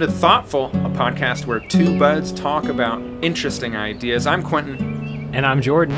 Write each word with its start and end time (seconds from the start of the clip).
welcome 0.00 0.14
to 0.14 0.20
Thoughtful, 0.20 0.66
a 0.66 0.90
podcast 0.90 1.44
where 1.44 1.60
two 1.60 1.98
buds 1.98 2.32
talk 2.32 2.64
about 2.64 3.02
interesting 3.22 3.76
ideas. 3.76 4.26
I'm 4.26 4.42
Quentin. 4.42 5.34
And 5.34 5.44
I'm 5.44 5.60
Jordan. 5.60 5.94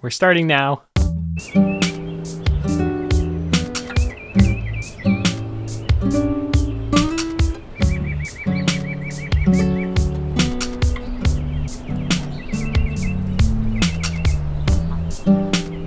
We're 0.00 0.10
starting 0.10 0.46
now. 0.46 0.84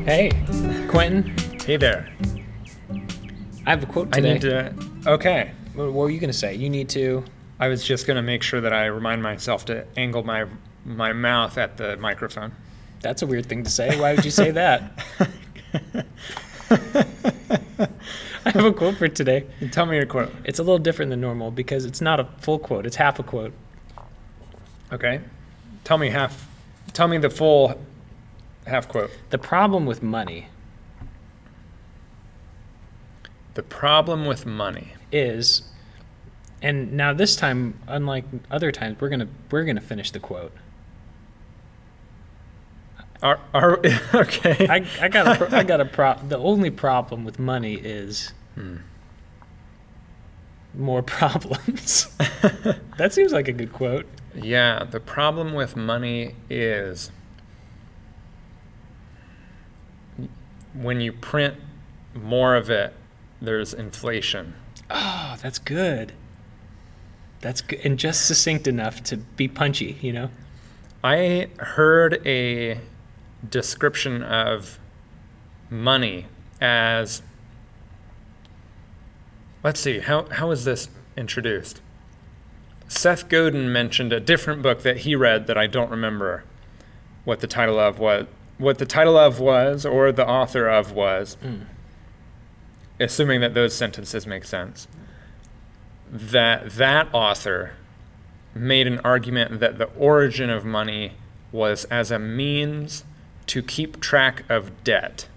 Hey, 0.05 0.31
Quentin, 0.89 1.33
Hey 1.65 1.77
there. 1.77 2.09
I 3.65 3.69
have 3.69 3.83
a 3.83 3.85
quote 3.85 4.11
today. 4.11 4.33
I 4.33 4.37
today. 4.37 4.69
need 4.73 5.03
to. 5.03 5.11
Okay. 5.11 5.51
What, 5.79 5.93
were 5.93 6.09
you 6.09 6.19
going 6.19 6.31
to 6.31 6.37
say? 6.37 6.55
You 6.55 6.69
need 6.69 6.89
to. 6.89 7.23
I 7.59 7.67
was 7.67 7.83
just 7.83 8.07
going 8.07 8.15
to 8.15 8.21
make 8.21 8.43
sure 8.43 8.61
that 8.61 8.73
I 8.73 8.85
remind 8.85 9.23
myself 9.23 9.65
to 9.65 9.85
angle 9.97 10.23
my 10.23 10.45
my 10.85 11.13
mouth 11.13 11.57
at 11.57 11.77
the 11.77 11.97
microphone. 11.97 12.53
That's 13.01 13.21
a 13.21 13.27
weird 13.27 13.45
thing 13.47 13.63
to 13.63 13.69
say. 13.69 13.99
Why 13.99 14.13
would 14.13 14.25
you 14.25 14.31
say 14.31 14.51
that? 14.51 14.91
I 18.45 18.51
have 18.51 18.65
a 18.65 18.73
quote 18.73 18.97
for 18.97 19.07
today. 19.07 19.45
Tell 19.71 19.85
me 19.85 19.97
your 19.97 20.05
quote. 20.05 20.31
It's 20.43 20.59
a 20.59 20.63
little 20.63 20.79
different 20.79 21.09
than 21.09 21.21
normal 21.21 21.51
because 21.51 21.85
it's 21.85 22.01
not 22.01 22.19
a 22.19 22.25
full 22.39 22.59
quote, 22.59 22.85
it's 22.85 22.95
half 22.95 23.19
a 23.19 23.23
quote. 23.23 23.53
Okay. 24.91 25.21
Tell 25.83 25.97
me 25.97 26.09
half. 26.09 26.47
Tell 26.93 27.07
me 27.07 27.17
the 27.17 27.29
full 27.29 27.79
half 28.65 28.87
quote. 28.87 29.11
The 29.29 29.37
problem 29.37 29.85
with 29.85 30.01
money 30.01 30.47
The 33.59 33.63
problem 33.63 34.25
with 34.25 34.45
money. 34.45 34.93
Is 35.11 35.63
and 36.61 36.93
now 36.93 37.13
this 37.13 37.35
time 37.35 37.79
unlike 37.87 38.25
other 38.51 38.71
times 38.71 38.99
we're 38.99 39.09
going 39.09 39.19
to 39.19 39.27
we're 39.49 39.63
going 39.63 39.75
to 39.75 39.81
finish 39.81 40.11
the 40.11 40.19
quote. 40.19 40.51
Are, 43.21 43.39
are 43.53 43.79
okay. 44.13 44.67
I, 44.69 44.85
I 45.01 45.07
got 45.09 45.41
a 45.41 45.55
I 45.55 45.63
got 45.63 45.81
a 45.81 45.85
pro 45.97 46.15
the 46.27 46.37
only 46.37 46.69
problem 46.69 47.25
with 47.25 47.39
money 47.39 47.75
is 47.75 48.33
hmm. 48.55 48.77
more 50.73 51.01
problems. 51.03 52.07
that 52.97 53.13
seems 53.13 53.31
like 53.31 53.47
a 53.47 53.53
good 53.53 53.73
quote. 53.73 54.05
Yeah, 54.35 54.83
the 54.83 54.99
problem 54.99 55.53
with 55.53 55.75
money 55.75 56.35
is 56.49 57.11
when 60.73 61.01
you 61.01 61.11
print 61.11 61.55
more 62.13 62.55
of 62.55 62.69
it, 62.69 62.93
there's 63.41 63.73
inflation. 63.73 64.53
Oh, 64.89 65.37
that's 65.41 65.59
good. 65.59 66.13
That's 67.41 67.61
good 67.61 67.79
and 67.83 67.97
just 67.97 68.25
succinct 68.25 68.67
enough 68.67 69.01
to 69.03 69.17
be 69.17 69.47
punchy, 69.47 69.97
you 70.01 70.11
know? 70.11 70.29
I 71.03 71.49
heard 71.57 72.21
a 72.25 72.79
description 73.47 74.21
of 74.23 74.79
money 75.69 76.25
as 76.59 77.21
let's 79.63 79.79
see, 79.79 79.99
how, 79.99 80.27
how 80.29 80.51
is 80.51 80.65
this 80.65 80.89
introduced? 81.15 81.81
Seth 82.87 83.29
Godin 83.29 83.71
mentioned 83.71 84.11
a 84.11 84.19
different 84.19 84.61
book 84.61 84.81
that 84.81 84.97
he 84.97 85.15
read 85.15 85.47
that 85.47 85.57
I 85.57 85.67
don't 85.67 85.91
remember 85.91 86.43
what 87.23 87.39
the 87.39 87.47
title 87.47 87.79
of 87.79 87.99
was 87.99 88.25
what 88.57 88.77
the 88.77 88.85
title 88.85 89.17
of 89.17 89.39
was 89.39 89.85
or 89.85 90.11
the 90.11 90.27
author 90.27 90.67
of 90.67 90.91
was 90.91 91.37
mm. 91.41 91.61
Assuming 92.99 93.41
that 93.41 93.53
those 93.53 93.75
sentences 93.75 94.27
make 94.27 94.43
sense 94.43 94.87
that 96.11 96.71
that 96.71 97.07
author 97.13 97.73
made 98.55 98.87
an 98.87 98.99
argument 98.99 99.59
that 99.59 99.77
the 99.77 99.85
origin 99.95 100.49
of 100.49 100.65
money 100.65 101.13
was 101.51 101.85
as 101.85 102.09
a 102.09 102.17
means 102.17 103.03
to 103.45 103.61
keep 103.61 103.99
track 103.99 104.43
of 104.49 104.83
debt. 104.83 105.27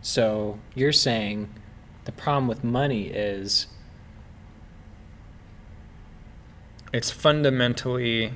So 0.00 0.60
you're 0.74 0.92
saying 0.92 1.48
the 2.04 2.12
problem 2.12 2.46
with 2.46 2.62
money 2.62 3.08
is 3.08 3.66
It's 6.92 7.10
fundamentally 7.10 8.32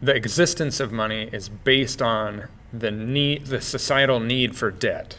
the 0.00 0.14
existence 0.14 0.78
of 0.78 0.92
money 0.92 1.28
is 1.32 1.48
based 1.48 2.00
on 2.00 2.46
the 2.72 2.90
need 2.90 3.46
the 3.46 3.60
societal 3.60 4.20
need 4.20 4.56
for 4.56 4.70
debt. 4.70 5.18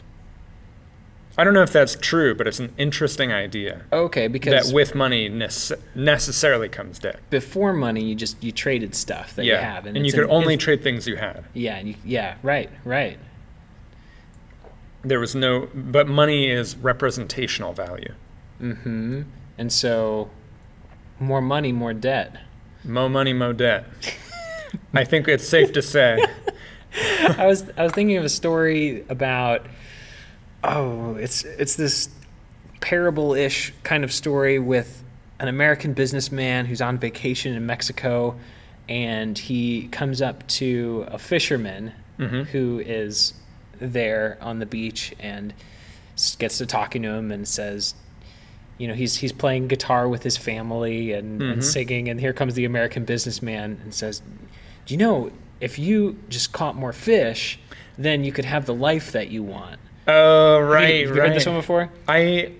I 1.36 1.44
don't 1.44 1.54
know 1.54 1.62
if 1.62 1.72
that's 1.72 1.94
true, 1.94 2.34
but 2.34 2.48
it's 2.48 2.58
an 2.58 2.74
interesting 2.76 3.32
idea 3.32 3.82
okay 3.92 4.26
because 4.26 4.66
that 4.68 4.74
with 4.74 4.94
money 4.96 5.30
nece- 5.30 5.78
necessarily 5.94 6.68
comes 6.68 6.98
debt. 6.98 7.20
before 7.30 7.72
money 7.72 8.02
you 8.02 8.14
just 8.16 8.42
you 8.42 8.50
traded 8.50 8.94
stuff 8.94 9.36
that 9.36 9.44
you 9.44 9.54
have 9.54 9.86
and, 9.86 10.04
you 10.04 10.10
could 10.12 10.24
an- 10.24 10.30
only 10.30 10.56
trade 10.56 10.82
things 10.82 11.06
you 11.06 11.14
had. 11.16 11.44
yeah 11.54 11.78
you, 11.80 11.94
yeah 12.04 12.34
right 12.42 12.70
right 12.84 13.18
There 15.02 15.20
was 15.20 15.34
no, 15.36 15.68
but 15.74 16.08
money 16.08 16.50
is 16.50 16.76
representational 16.76 17.72
value. 17.72 18.14
mm-hmm 18.60 19.22
and 19.56 19.72
so 19.72 20.30
more 21.20 21.40
money 21.40 21.70
more 21.72 21.94
debt 21.94 22.36
Mo 22.84 23.08
money, 23.08 23.32
mo 23.32 23.52
debt. 23.52 23.84
I 24.94 25.04
think 25.04 25.26
it's 25.28 25.46
safe 25.46 25.72
to 25.72 25.82
say. 25.82 26.18
I 27.38 27.46
was 27.46 27.64
I 27.76 27.82
was 27.84 27.92
thinking 27.92 28.16
of 28.16 28.24
a 28.24 28.28
story 28.28 29.04
about 29.08 29.66
oh 30.64 31.14
it's 31.16 31.44
it's 31.44 31.76
this 31.76 32.08
parable-ish 32.80 33.72
kind 33.82 34.04
of 34.04 34.12
story 34.12 34.58
with 34.58 35.02
an 35.40 35.48
American 35.48 35.92
businessman 35.92 36.64
who's 36.66 36.80
on 36.80 36.98
vacation 36.98 37.54
in 37.54 37.66
Mexico 37.66 38.36
and 38.88 39.36
he 39.38 39.88
comes 39.88 40.22
up 40.22 40.46
to 40.48 41.04
a 41.08 41.18
fisherman 41.18 41.92
Mhm. 42.18 42.46
who 42.46 42.80
is 42.84 43.34
there 43.78 44.38
on 44.40 44.58
the 44.58 44.66
beach 44.66 45.14
and 45.20 45.54
gets 46.38 46.58
to 46.58 46.66
talking 46.66 47.02
to 47.02 47.10
him 47.10 47.30
and 47.30 47.46
says 47.46 47.94
you 48.78 48.88
know 48.88 48.94
he's 48.94 49.16
he's 49.18 49.32
playing 49.32 49.68
guitar 49.68 50.08
with 50.08 50.22
his 50.24 50.36
family 50.36 51.12
and, 51.12 51.40
Mhm. 51.40 51.52
and 51.52 51.64
singing 51.64 52.08
and 52.08 52.18
here 52.20 52.32
comes 52.32 52.54
the 52.54 52.64
American 52.64 53.04
businessman 53.04 53.78
and 53.84 53.94
says 53.94 54.20
do 54.86 54.94
you 54.94 54.98
know 54.98 55.30
if 55.60 55.78
you 55.78 56.18
just 56.28 56.52
caught 56.52 56.76
more 56.76 56.92
fish 56.92 57.58
then 57.96 58.24
you 58.24 58.32
could 58.32 58.44
have 58.44 58.66
the 58.66 58.74
life 58.74 59.12
that 59.12 59.28
you 59.30 59.42
want 59.42 59.78
Oh, 60.06 60.58
Have 60.60 60.62
you- 60.68 60.72
right, 60.72 60.82
have 60.82 60.94
you 61.16 61.20
right. 61.20 61.28
heard 61.28 61.36
this 61.36 61.46
one 61.46 61.56
before 61.56 61.90
I, 62.08 62.52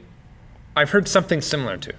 I've 0.77 0.91
heard 0.91 1.09
something 1.09 1.41
similar 1.41 1.77
to 1.79 1.91
it. 1.91 1.99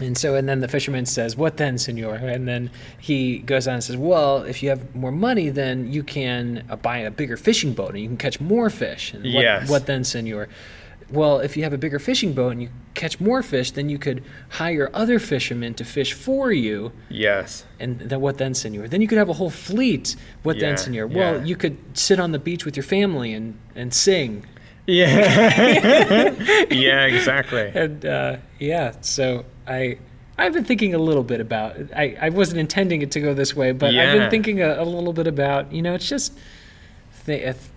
And 0.00 0.16
so, 0.16 0.34
and 0.34 0.48
then 0.48 0.60
the 0.60 0.66
fisherman 0.68 1.04
says, 1.04 1.36
"What 1.36 1.58
then, 1.58 1.76
senor?" 1.76 2.14
And 2.14 2.48
then 2.48 2.70
he 2.98 3.38
goes 3.40 3.68
on 3.68 3.74
and 3.74 3.84
says, 3.84 3.98
"Well, 3.98 4.38
if 4.44 4.62
you 4.62 4.70
have 4.70 4.94
more 4.96 5.12
money, 5.12 5.50
then 5.50 5.92
you 5.92 6.02
can 6.02 6.64
uh, 6.70 6.76
buy 6.76 6.98
a 6.98 7.10
bigger 7.10 7.36
fishing 7.36 7.74
boat 7.74 7.90
and 7.90 8.00
you 8.00 8.08
can 8.08 8.16
catch 8.16 8.40
more 8.40 8.70
fish." 8.70 9.12
And 9.12 9.22
what, 9.34 9.42
Yes. 9.42 9.68
what 9.68 9.84
then, 9.84 10.02
senor? 10.04 10.48
Well, 11.10 11.40
if 11.40 11.56
you 11.56 11.64
have 11.64 11.72
a 11.72 11.78
bigger 11.78 11.98
fishing 11.98 12.32
boat 12.32 12.50
and 12.50 12.62
you 12.62 12.68
catch 12.94 13.20
more 13.20 13.42
fish, 13.42 13.72
then 13.72 13.88
you 13.88 13.98
could 13.98 14.22
hire 14.50 14.90
other 14.94 15.18
fishermen 15.18 15.74
to 15.74 15.84
fish 15.84 16.12
for 16.12 16.52
you. 16.52 16.92
Yes. 17.08 17.64
And 17.78 17.98
then 17.98 18.20
what 18.20 18.38
then, 18.38 18.54
senor? 18.54 18.86
Then 18.86 19.00
you 19.00 19.08
could 19.08 19.18
have 19.18 19.28
a 19.28 19.34
whole 19.34 19.50
fleet. 19.50 20.14
What 20.42 20.56
Yeah, 20.56 20.68
then, 20.68 20.76
senor? 20.78 21.06
Well, 21.06 21.38
yeah. 21.38 21.44
you 21.44 21.56
could 21.56 21.78
sit 21.94 22.20
on 22.20 22.32
the 22.32 22.38
beach 22.38 22.64
with 22.64 22.76
your 22.76 22.84
family 22.84 23.32
and 23.34 23.58
and 23.74 23.92
sing. 23.92 24.46
Yeah. 24.86 26.34
yeah, 26.70 27.04
exactly. 27.04 27.70
And 27.74 28.04
uh, 28.04 28.38
yeah, 28.58 28.94
so 29.02 29.44
I 29.66 29.98
I've 30.36 30.52
been 30.52 30.64
thinking 30.64 30.94
a 30.94 30.98
little 30.98 31.22
bit 31.22 31.40
about. 31.40 31.76
I 31.94 32.16
I 32.20 32.28
wasn't 32.30 32.58
intending 32.60 33.02
it 33.02 33.10
to 33.12 33.20
go 33.20 33.32
this 33.34 33.54
way, 33.54 33.70
but 33.70 33.94
I've 33.94 34.18
been 34.18 34.30
thinking 34.30 34.62
a, 34.62 34.82
a 34.82 34.84
little 34.84 35.12
bit 35.12 35.28
about. 35.28 35.70
You 35.72 35.82
know, 35.82 35.94
it's 35.94 36.08
just 36.08 36.36
th- 37.26 37.42
if 37.42 37.70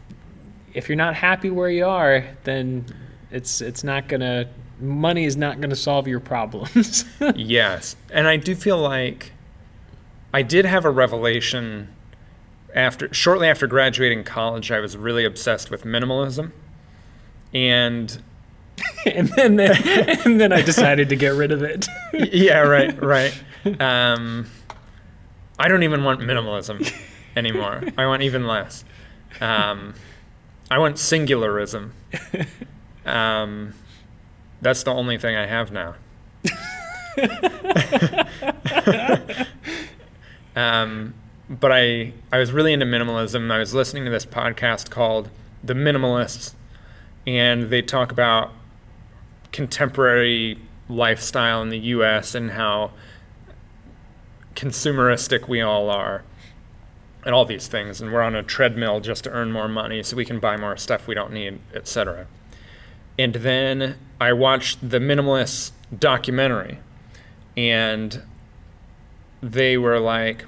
if 0.73 0.89
you're 0.89 0.95
not 0.95 1.13
happy 1.13 1.51
where 1.51 1.69
you 1.69 1.85
are, 1.85 2.25
then 2.45 2.85
it's 3.33 3.61
it's 3.61 3.83
not 3.83 4.07
gonna. 4.07 4.47
Money 4.79 5.25
is 5.25 5.35
not 5.35 5.59
gonna 5.59 5.75
solve 5.75 6.07
your 6.07 6.19
problems. 6.19 7.03
yes. 7.35 7.95
And 8.11 8.27
I 8.27 8.37
do 8.37 8.55
feel 8.55 8.77
like 8.77 9.31
I 10.33 10.41
did 10.43 10.65
have 10.65 10.85
a 10.85 10.89
revelation 10.91 11.89
after 12.73 13.13
shortly 13.13 13.47
after 13.47 13.67
graduating 13.67 14.23
college. 14.23 14.71
I 14.71 14.79
was 14.79 14.95
really 14.95 15.25
obsessed 15.25 15.71
with 15.71 15.83
minimalism. 15.83 16.51
And 17.53 18.21
and 19.05 19.29
then 19.29 19.59
and 19.59 20.39
then 20.39 20.53
I 20.53 20.61
decided 20.61 21.09
to 21.09 21.15
get 21.15 21.33
rid 21.33 21.51
of 21.51 21.63
it. 21.63 21.87
yeah, 22.13 22.59
right, 22.59 23.01
right. 23.01 23.33
Um, 23.79 24.47
I 25.57 25.67
don't 25.67 25.83
even 25.83 26.03
want 26.03 26.19
minimalism 26.19 26.91
anymore. 27.35 27.83
I 27.97 28.05
want 28.05 28.21
even 28.21 28.45
less. 28.47 28.83
Um, 29.41 29.95
I 30.69 30.77
want 30.77 30.97
singularism. 30.97 31.91
Um, 33.05 33.73
that's 34.61 34.83
the 34.83 34.91
only 34.91 35.17
thing 35.17 35.35
I 35.35 35.45
have 35.45 35.71
now. 35.71 35.95
um, 40.55 41.13
but 41.49 41.71
I 41.71 42.13
I 42.31 42.37
was 42.39 42.51
really 42.51 42.73
into 42.73 42.85
minimalism. 42.85 43.51
I 43.51 43.59
was 43.59 43.73
listening 43.73 44.05
to 44.05 44.11
this 44.11 44.25
podcast 44.25 44.89
called 44.89 45.29
The 45.63 45.73
Minimalists, 45.73 46.53
and 47.27 47.69
they 47.69 47.81
talk 47.81 48.11
about 48.11 48.51
contemporary 49.51 50.57
lifestyle 50.89 51.61
in 51.61 51.69
the 51.69 51.79
US 51.79 52.35
and 52.35 52.51
how 52.51 52.91
consumeristic 54.55 55.47
we 55.47 55.61
all 55.61 55.89
are 55.89 56.23
and 57.25 57.33
all 57.33 57.45
these 57.45 57.67
things 57.67 58.01
and 58.01 58.11
we're 58.11 58.21
on 58.21 58.35
a 58.35 58.43
treadmill 58.43 58.99
just 58.99 59.23
to 59.23 59.29
earn 59.31 59.51
more 59.51 59.67
money 59.67 60.03
so 60.03 60.15
we 60.15 60.25
can 60.25 60.39
buy 60.39 60.57
more 60.57 60.75
stuff 60.77 61.07
we 61.07 61.15
don't 61.15 61.31
need 61.31 61.59
etc 61.73 62.27
and 63.17 63.35
then 63.35 63.95
i 64.19 64.31
watched 64.31 64.89
the 64.89 64.99
minimalist 64.99 65.71
documentary 65.97 66.79
and 67.55 68.21
they 69.41 69.77
were 69.77 69.99
like 69.99 70.45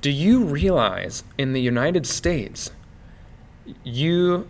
do 0.00 0.10
you 0.10 0.44
realize 0.44 1.24
in 1.38 1.52
the 1.52 1.60
united 1.60 2.06
states 2.06 2.70
you 3.84 4.48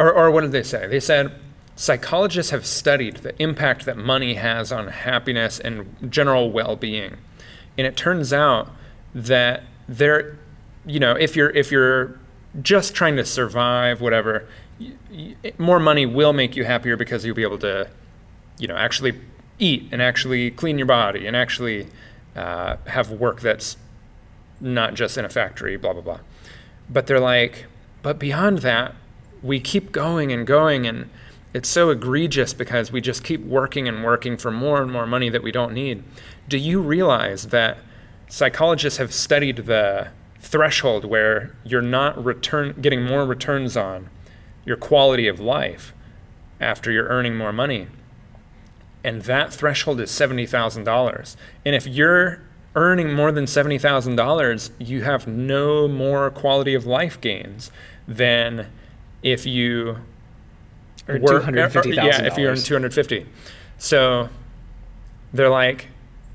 or, 0.00 0.12
or 0.12 0.30
what 0.30 0.40
did 0.40 0.52
they 0.52 0.62
say? 0.62 0.86
They 0.86 0.98
said 0.98 1.32
psychologists 1.76 2.50
have 2.50 2.64
studied 2.64 3.18
the 3.18 3.40
impact 3.40 3.84
that 3.84 3.96
money 3.96 4.34
has 4.34 4.72
on 4.72 4.88
happiness 4.88 5.60
and 5.60 6.10
general 6.10 6.50
well-being. 6.50 7.18
And 7.76 7.86
it 7.86 7.96
turns 7.96 8.32
out 8.32 8.70
that 9.14 9.64
there 9.88 10.38
you 10.86 11.00
know 11.00 11.12
if 11.12 11.36
you're 11.36 11.50
if 11.50 11.70
you're 11.70 12.18
just 12.62 12.94
trying 12.94 13.16
to 13.16 13.24
survive 13.24 14.00
whatever 14.00 14.48
more 15.58 15.80
money 15.80 16.06
will 16.06 16.32
make 16.32 16.56
you 16.56 16.64
happier 16.64 16.96
because 16.96 17.24
you'll 17.24 17.34
be 17.34 17.42
able 17.42 17.58
to 17.58 17.88
you 18.58 18.66
know 18.66 18.76
actually 18.76 19.18
eat 19.58 19.88
and 19.92 20.00
actually 20.00 20.50
clean 20.50 20.78
your 20.78 20.86
body 20.86 21.26
and 21.26 21.36
actually 21.36 21.86
uh, 22.36 22.76
have 22.86 23.10
work 23.10 23.40
that's 23.40 23.76
not 24.60 24.94
just 24.94 25.18
in 25.18 25.24
a 25.24 25.28
factory 25.28 25.76
blah 25.76 25.92
blah 25.92 26.02
blah. 26.02 26.20
But 26.88 27.06
they're 27.06 27.20
like 27.20 27.66
but 28.02 28.18
beyond 28.18 28.58
that 28.58 28.94
we 29.42 29.60
keep 29.60 29.92
going 29.92 30.32
and 30.32 30.46
going 30.46 30.86
and 30.86 31.10
it's 31.52 31.68
so 31.68 31.90
egregious 31.90 32.54
because 32.54 32.92
we 32.92 33.00
just 33.00 33.24
keep 33.24 33.40
working 33.40 33.88
and 33.88 34.04
working 34.04 34.36
for 34.36 34.50
more 34.50 34.80
and 34.80 34.92
more 34.92 35.06
money 35.06 35.28
that 35.30 35.42
we 35.42 35.50
don't 35.50 35.72
need. 35.72 36.04
Do 36.48 36.56
you 36.56 36.80
realize 36.80 37.48
that 37.48 37.78
psychologists 38.28 38.98
have 38.98 39.12
studied 39.12 39.56
the 39.56 40.08
threshold 40.38 41.04
where 41.04 41.54
you're 41.64 41.82
not 41.82 42.22
return 42.22 42.80
getting 42.80 43.02
more 43.04 43.26
returns 43.26 43.76
on 43.76 44.08
your 44.70 44.76
quality 44.76 45.26
of 45.26 45.40
life 45.40 45.92
after 46.60 46.92
you're 46.92 47.08
earning 47.08 47.36
more 47.36 47.52
money. 47.52 47.88
And 49.02 49.22
that 49.22 49.52
threshold 49.52 50.00
is 50.00 50.10
$70,000 50.12 51.36
and 51.66 51.74
if 51.74 51.86
you're 51.88 52.40
earning 52.76 53.12
more 53.12 53.32
than 53.32 53.46
$70,000 53.46 54.70
you 54.78 55.02
have 55.02 55.26
no 55.26 55.88
more 55.88 56.30
quality 56.30 56.74
of 56.74 56.86
life 56.86 57.20
gains 57.20 57.72
than 58.06 58.68
if 59.24 59.44
you 59.44 59.96
Or 61.08 61.18
work- 61.18 61.42
$250,000. 61.42 61.94
yeah 61.96 62.22
if 62.24 62.38
you 62.38 62.46
earn 62.46 62.56
250 62.56 63.26
so 63.76 64.28
they're 65.32 65.48
like 65.50 65.88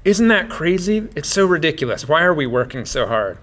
isn't 0.03 0.27
that 0.27 0.49
crazy? 0.51 1.07
It's 1.15 1.27
so 1.29 1.47
ridiculous. 1.47 2.07
Why 2.07 2.21
are 2.21 2.33
we 2.33 2.45
working 2.45 2.85
so 2.85 3.07
hard? 3.07 3.39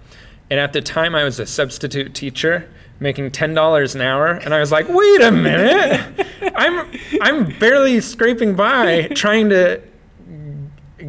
And 0.49 0.61
at 0.61 0.73
the 0.75 0.81
time 0.83 1.15
i 1.15 1.25
was 1.25 1.41
a 1.41 1.47
substitute 1.47 2.13
teacher 2.15 2.69
making 3.01 3.31
$10 3.31 3.95
an 3.95 4.01
hour 4.01 4.27
and 4.27 4.55
i 4.55 4.61
was 4.61 4.71
like 4.71 4.89
wait 4.89 5.21
a 5.23 5.31
minute. 5.33 6.27
I'm 6.55 6.89
i'm 7.21 7.59
barely 7.59 8.01
scraping 8.01 8.55
by 8.55 9.09
trying 9.09 9.49
to 9.51 9.81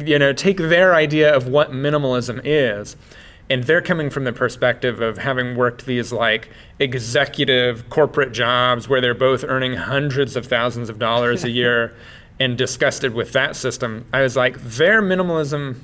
you 0.04 0.18
know 0.18 0.32
take 0.32 0.58
their 0.58 0.94
idea 0.94 1.34
of 1.34 1.48
what 1.48 1.70
minimalism 1.70 2.40
is. 2.44 2.96
And 3.50 3.64
they're 3.64 3.82
coming 3.82 4.08
from 4.08 4.24
the 4.24 4.32
perspective 4.32 5.02
of 5.02 5.18
having 5.18 5.54
worked 5.54 5.84
these 5.84 6.12
like 6.12 6.48
executive 6.78 7.90
corporate 7.90 8.32
jobs 8.32 8.88
where 8.88 9.02
they're 9.02 9.14
both 9.14 9.44
earning 9.46 9.74
hundreds 9.74 10.34
of 10.34 10.46
thousands 10.46 10.88
of 10.88 10.98
dollars 10.98 11.44
a 11.44 11.50
year 11.50 11.94
and 12.40 12.56
disgusted 12.56 13.14
with 13.14 13.32
that 13.32 13.54
system. 13.54 14.06
I 14.12 14.22
was 14.22 14.34
like 14.34 14.56
their 14.60 15.02
minimalism 15.02 15.76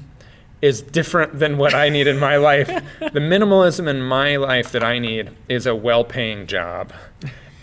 is 0.63 0.83
different 0.83 1.39
than 1.39 1.57
what 1.59 1.75
i 1.75 1.89
need 1.89 2.07
in 2.07 2.19
my 2.19 2.37
life 2.37 2.67
the 3.01 3.21
minimalism 3.21 3.89
in 3.89 4.03
my 4.03 4.37
life 4.37 4.71
that 4.73 4.83
i 4.83 4.99
need 4.99 5.31
is 5.49 5.67
a 5.67 5.75
well-paying 5.75 6.47
job 6.47 6.93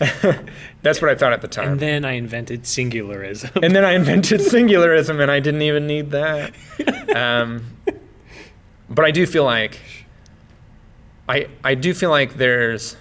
that's 0.82 1.02
what 1.02 1.10
i 1.10 1.14
thought 1.14 1.32
at 1.32 1.40
the 1.42 1.48
time 1.48 1.72
And 1.72 1.80
then 1.80 2.04
I 2.04 2.12
invented 2.12 2.62
singularism. 2.62 3.64
and 3.64 3.74
then 3.74 3.84
I 3.84 3.92
invented 4.02 4.40
singularism, 4.40 5.20
and 5.20 5.28
I 5.28 5.40
didn't 5.40 5.62
even 5.62 5.88
need 5.88 6.12
that. 6.12 6.54
Um, 7.14 7.64
but 8.88 9.04
I 9.04 9.10
do 9.10 9.26
feel 9.26 9.42
like 9.42 9.80
I 11.28 11.48
I 11.64 11.74
do 11.74 11.92
feel 11.94 12.10
like 12.10 12.34
there's 12.36 12.96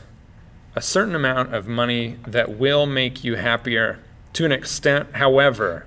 a 0.76 0.82
certain 0.82 1.14
amount 1.14 1.54
of 1.54 1.68
money 1.68 2.18
that 2.26 2.58
will 2.58 2.88
make 2.88 3.24
you 3.24 3.36
happier 3.36 4.00
to 4.34 4.46
an 4.46 4.52
extent. 4.52 5.10
However, 5.18 5.86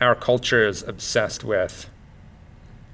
our 0.00 0.14
culture 0.14 0.64
is 0.68 0.84
obsessed 0.84 1.42
with. 1.42 1.89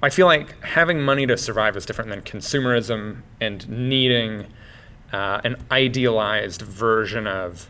I 0.01 0.09
feel 0.09 0.27
like 0.27 0.63
having 0.63 1.01
money 1.01 1.25
to 1.25 1.37
survive 1.37 1.75
is 1.75 1.85
different 1.85 2.09
than 2.09 2.21
consumerism 2.21 3.21
and 3.41 3.67
needing 3.67 4.47
uh, 5.11 5.41
an 5.43 5.63
idealized 5.71 6.61
version 6.61 7.25
of 7.25 7.69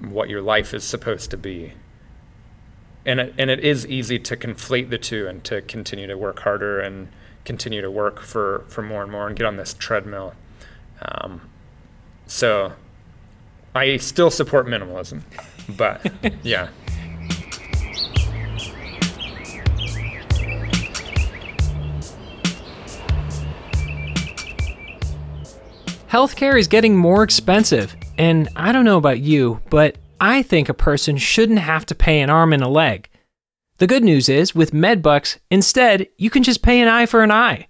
what 0.00 0.28
your 0.28 0.42
life 0.42 0.74
is 0.74 0.82
supposed 0.82 1.30
to 1.30 1.36
be. 1.36 1.74
And 3.04 3.20
it, 3.20 3.34
and 3.38 3.50
it 3.50 3.60
is 3.60 3.86
easy 3.86 4.18
to 4.18 4.36
conflate 4.36 4.90
the 4.90 4.98
two 4.98 5.28
and 5.28 5.42
to 5.44 5.62
continue 5.62 6.06
to 6.06 6.16
work 6.16 6.40
harder 6.40 6.80
and 6.80 7.08
continue 7.44 7.82
to 7.82 7.90
work 7.90 8.20
for, 8.20 8.64
for 8.68 8.82
more 8.82 9.02
and 9.02 9.10
more 9.10 9.26
and 9.26 9.36
get 9.36 9.46
on 9.46 9.56
this 9.56 9.74
treadmill. 9.74 10.34
Um, 11.02 11.40
so 12.26 12.72
I 13.74 13.96
still 13.96 14.30
support 14.30 14.66
minimalism, 14.66 15.22
but 15.68 16.12
yeah. 16.42 16.68
Healthcare 26.12 26.58
is 26.58 26.68
getting 26.68 26.94
more 26.94 27.22
expensive, 27.22 27.96
and 28.18 28.46
I 28.54 28.70
don't 28.70 28.84
know 28.84 28.98
about 28.98 29.20
you, 29.20 29.62
but 29.70 29.96
I 30.20 30.42
think 30.42 30.68
a 30.68 30.74
person 30.74 31.16
shouldn't 31.16 31.60
have 31.60 31.86
to 31.86 31.94
pay 31.94 32.20
an 32.20 32.28
arm 32.28 32.52
and 32.52 32.62
a 32.62 32.68
leg. 32.68 33.08
The 33.78 33.86
good 33.86 34.04
news 34.04 34.28
is, 34.28 34.54
with 34.54 34.72
MedBucks, 34.72 35.38
instead, 35.50 36.08
you 36.18 36.28
can 36.28 36.42
just 36.42 36.60
pay 36.60 36.82
an 36.82 36.88
eye 36.88 37.06
for 37.06 37.22
an 37.22 37.30
eye. 37.30 37.66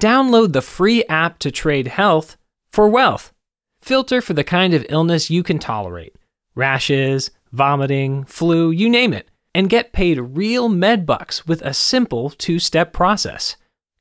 Download 0.00 0.54
the 0.54 0.62
free 0.62 1.04
app 1.10 1.38
to 1.40 1.50
trade 1.50 1.88
health 1.88 2.38
for 2.70 2.88
wealth. 2.88 3.34
Filter 3.78 4.22
for 4.22 4.32
the 4.32 4.42
kind 4.42 4.72
of 4.72 4.86
illness 4.88 5.28
you 5.28 5.42
can 5.42 5.58
tolerate 5.58 6.16
rashes, 6.54 7.30
vomiting, 7.52 8.24
flu, 8.24 8.70
you 8.70 8.88
name 8.88 9.12
it, 9.12 9.28
and 9.54 9.68
get 9.68 9.92
paid 9.92 10.18
real 10.18 10.70
MedBucks 10.70 11.46
with 11.46 11.60
a 11.60 11.74
simple 11.74 12.30
two 12.30 12.58
step 12.58 12.94
process 12.94 13.56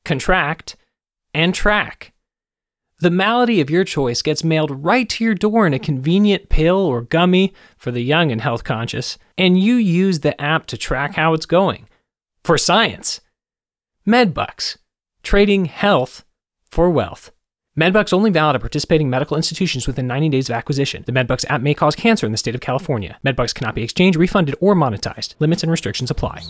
contract 0.05 0.77
and 1.33 1.53
track. 1.53 2.13
The 2.99 3.11
malady 3.11 3.61
of 3.61 3.69
your 3.69 3.83
choice 3.83 4.23
gets 4.23 4.43
mailed 4.43 4.83
right 4.83 5.07
to 5.07 5.23
your 5.23 5.35
door 5.35 5.67
in 5.67 5.73
a 5.73 5.79
convenient 5.79 6.49
pill 6.49 6.77
or 6.77 7.03
gummy 7.03 7.53
for 7.77 7.91
the 7.91 8.01
young 8.01 8.31
and 8.31 8.41
health 8.41 8.63
conscious, 8.63 9.19
and 9.37 9.59
you 9.59 9.75
use 9.75 10.21
the 10.21 10.39
app 10.41 10.65
to 10.67 10.77
track 10.77 11.13
how 11.13 11.35
it's 11.35 11.45
going. 11.45 11.87
For 12.43 12.57
science. 12.57 13.21
MedBucks, 14.07 14.77
trading 15.21 15.65
health 15.65 16.25
for 16.71 16.89
wealth. 16.89 17.29
MedBucks 17.79 18.13
only 18.13 18.31
valid 18.31 18.55
at 18.55 18.61
participating 18.61 19.11
medical 19.11 19.37
institutions 19.37 19.85
within 19.85 20.07
90 20.07 20.29
days 20.29 20.49
of 20.49 20.55
acquisition. 20.55 21.03
The 21.05 21.11
MedBucks 21.11 21.45
app 21.49 21.61
may 21.61 21.75
cause 21.75 21.95
cancer 21.95 22.25
in 22.25 22.31
the 22.31 22.37
state 22.39 22.55
of 22.55 22.61
California. 22.61 23.19
MedBucks 23.23 23.53
cannot 23.53 23.75
be 23.75 23.83
exchanged, 23.83 24.17
refunded, 24.17 24.55
or 24.59 24.73
monetized. 24.73 25.35
Limits 25.37 25.61
and 25.61 25.71
restrictions 25.71 26.09
apply. 26.09 26.41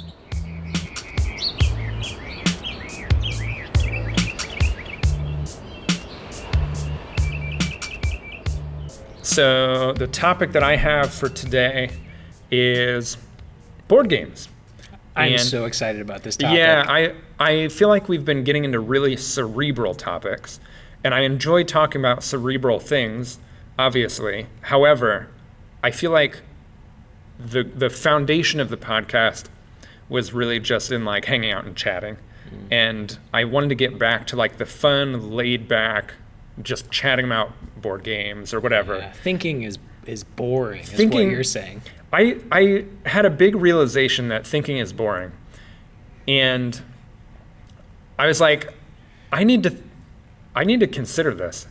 So 9.27 9.91
the 9.91 10.07
topic 10.07 10.53
that 10.53 10.63
I 10.63 10.77
have 10.77 11.13
for 11.13 11.27
today 11.27 11.91
is 12.49 13.17
board 13.89 14.07
games. 14.07 14.47
I'm 15.17 15.33
And- 15.33 15.41
so 15.41 15.65
excited 15.65 16.01
about 16.01 16.23
this 16.23 16.37
topic. 16.37 16.57
Yeah, 16.57 16.85
I 16.87 17.11
I 17.37 17.67
feel 17.67 17.89
like 17.89 18.07
we've 18.07 18.23
been 18.23 18.45
getting 18.45 18.63
into 18.63 18.79
really 18.79 19.17
cerebral 19.17 19.95
topics, 19.95 20.61
and 21.03 21.13
I 21.13 21.21
enjoy 21.21 21.63
talking 21.63 21.99
about 21.99 22.23
cerebral 22.23 22.79
things, 22.79 23.37
obviously. 23.77 24.47
However, 24.61 25.27
I 25.83 25.91
feel 25.91 26.11
like 26.11 26.39
the 27.37 27.63
the 27.63 27.89
foundation 27.89 28.61
of 28.61 28.69
the 28.69 28.77
podcast 28.77 29.47
was 30.07 30.33
really 30.33 30.59
just 30.61 30.89
in 30.89 31.03
like 31.03 31.25
hanging 31.25 31.51
out 31.51 31.65
and 31.65 31.75
chatting, 31.75 32.15
mm. 32.49 32.71
and 32.71 33.17
I 33.33 33.43
wanted 33.43 33.69
to 33.69 33.75
get 33.75 33.99
back 33.99 34.25
to 34.27 34.37
like 34.37 34.57
the 34.57 34.65
fun, 34.65 35.31
laid 35.31 35.67
back, 35.67 36.13
just 36.61 36.89
chatting 36.91 37.25
about 37.25 37.51
board 37.81 38.03
games 38.03 38.53
or 38.53 38.59
whatever. 38.59 38.97
Yeah, 38.97 39.11
thinking 39.11 39.63
is 39.63 39.77
is 40.05 40.23
boring. 40.23 40.81
Is 40.81 40.89
Thinking- 40.89 41.27
what 41.27 41.31
you're 41.33 41.43
saying. 41.43 41.81
I 42.13 42.39
I 42.51 42.85
had 43.05 43.25
a 43.25 43.29
big 43.29 43.55
realization 43.55 44.29
that 44.29 44.47
thinking 44.47 44.77
is 44.77 44.93
boring, 44.93 45.31
and 46.27 46.79
I 48.17 48.27
was 48.27 48.39
like, 48.39 48.73
I 49.31 49.43
need 49.43 49.63
to, 49.63 49.75
I 50.55 50.63
need 50.63 50.79
to 50.79 50.87
consider 50.87 51.33
this. 51.33 51.67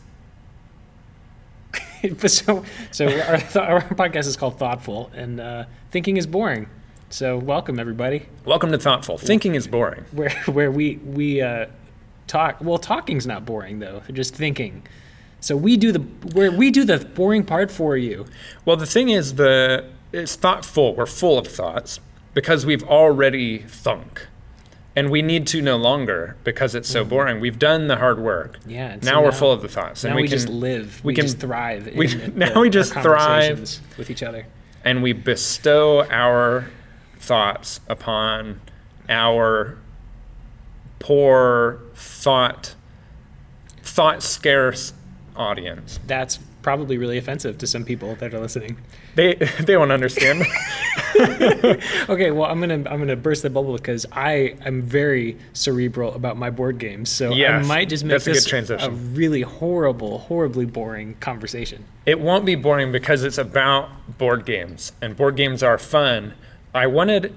so 2.27 2.63
so 2.91 3.05
our, 3.07 3.37
th- 3.37 3.55
our 3.57 3.81
podcast 3.81 4.27
is 4.27 4.37
called 4.37 4.59
Thoughtful, 4.59 5.09
and 5.15 5.39
uh, 5.39 5.65
thinking 5.91 6.17
is 6.17 6.27
boring. 6.27 6.69
So 7.09 7.37
welcome 7.37 7.79
everybody, 7.79 8.27
Welcome 8.45 8.71
to 8.73 8.77
Thoughtful. 8.77 9.17
Thinking 9.17 9.55
is 9.55 9.65
boring. 9.67 10.03
where 10.11 10.29
where 10.45 10.69
we 10.71 10.97
we 10.97 11.41
uh, 11.41 11.65
talk. 12.27 12.57
Well, 12.61 12.77
talking's 12.77 13.25
not 13.25 13.45
boring 13.45 13.79
though; 13.79 14.03
just 14.11 14.35
thinking. 14.35 14.85
So 15.39 15.55
we 15.55 15.77
do 15.77 15.91
the 15.91 15.99
where 16.33 16.51
we 16.51 16.71
do 16.71 16.83
the 16.83 16.99
boring 16.99 17.43
part 17.43 17.71
for 17.71 17.97
you. 17.97 18.25
Well, 18.65 18.75
the 18.77 18.85
thing 18.85 19.09
is, 19.09 19.35
the 19.35 19.85
it's 20.11 20.35
thoughtful. 20.35 20.95
We're 20.95 21.05
full 21.05 21.37
of 21.37 21.47
thoughts 21.47 21.99
because 22.33 22.65
we've 22.65 22.83
already 22.83 23.59
thunk, 23.59 24.27
and 24.95 25.09
we 25.09 25.21
need 25.21 25.47
to 25.47 25.61
no 25.61 25.75
longer 25.77 26.35
because 26.43 26.75
it's 26.75 26.89
so 26.89 27.01
mm-hmm. 27.01 27.09
boring. 27.09 27.39
We've 27.39 27.59
done 27.59 27.87
the 27.87 27.97
hard 27.97 28.19
work. 28.19 28.59
Yeah, 28.65 28.87
and 28.93 29.03
so 29.03 29.11
Now 29.11 29.23
we're 29.23 29.31
full 29.31 29.51
of 29.51 29.61
the 29.61 29.67
thoughts, 29.67 30.03
and 30.03 30.11
now 30.11 30.15
we, 30.15 30.23
we, 30.23 30.27
can 30.27 30.37
just 30.37 30.49
live. 30.49 31.03
we 31.03 31.11
We, 31.11 31.15
can- 31.15 31.27
thrive. 31.29 31.95
we- 31.95 32.11
in 32.11 32.37
now 32.37 32.61
we 32.61 32.69
just 32.69 32.93
thrive. 32.93 33.59
with 33.97 34.09
each 34.09 34.23
other. 34.23 34.45
and 34.83 35.03
we 35.03 35.13
bestow 35.13 36.03
our 36.09 36.69
thoughts 37.19 37.79
upon 37.87 38.61
our 39.09 39.77
poor 40.99 41.81
thought 41.95 42.75
thought 43.81 44.21
scarce 44.23 44.93
audience. 45.35 45.99
That's 46.07 46.39
probably 46.61 46.97
really 46.97 47.17
offensive 47.17 47.57
to 47.59 47.67
some 47.67 47.85
people 47.85 48.15
that 48.15 48.33
are 48.33 48.39
listening. 48.39 48.77
They 49.15 49.35
they 49.59 49.77
won't 49.77 49.91
understand. 49.91 50.45
Okay, 52.09 52.31
well, 52.31 52.49
I'm 52.49 52.59
gonna 52.59 52.75
I'm 52.89 52.99
gonna 52.99 53.15
burst 53.15 53.43
the 53.43 53.49
bubble 53.49 53.73
because 53.75 54.05
I 54.11 54.55
am 54.65 54.81
very 54.81 55.37
cerebral 55.53 56.13
about 56.13 56.37
my 56.37 56.49
board 56.49 56.77
games, 56.79 57.09
so 57.09 57.31
I 57.31 57.35
Yes, 57.35 57.67
might 57.67 57.89
just 57.89 58.03
make 58.03 58.11
that's 58.11 58.27
a 58.27 58.31
this 58.33 58.45
transition. 58.45 59.15
really 59.15 59.41
horrible, 59.41 60.19
horribly 60.19 60.65
boring 60.65 61.15
conversation. 61.15 61.85
It 62.05 62.19
won't 62.19 62.45
be 62.45 62.55
boring 62.55 62.91
because 62.91 63.23
it's 63.23 63.37
about 63.37 63.89
board 64.17 64.45
games, 64.45 64.91
and 65.01 65.15
board 65.15 65.35
games 65.35 65.63
are 65.63 65.77
fun. 65.77 66.33
I 66.73 66.87
wanted, 66.87 67.33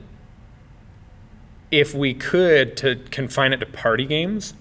if 1.70 1.94
we 1.94 2.14
could, 2.14 2.76
to 2.78 2.96
confine 3.10 3.52
it 3.52 3.58
to 3.58 3.66
party 3.66 4.04
games. 4.06 4.54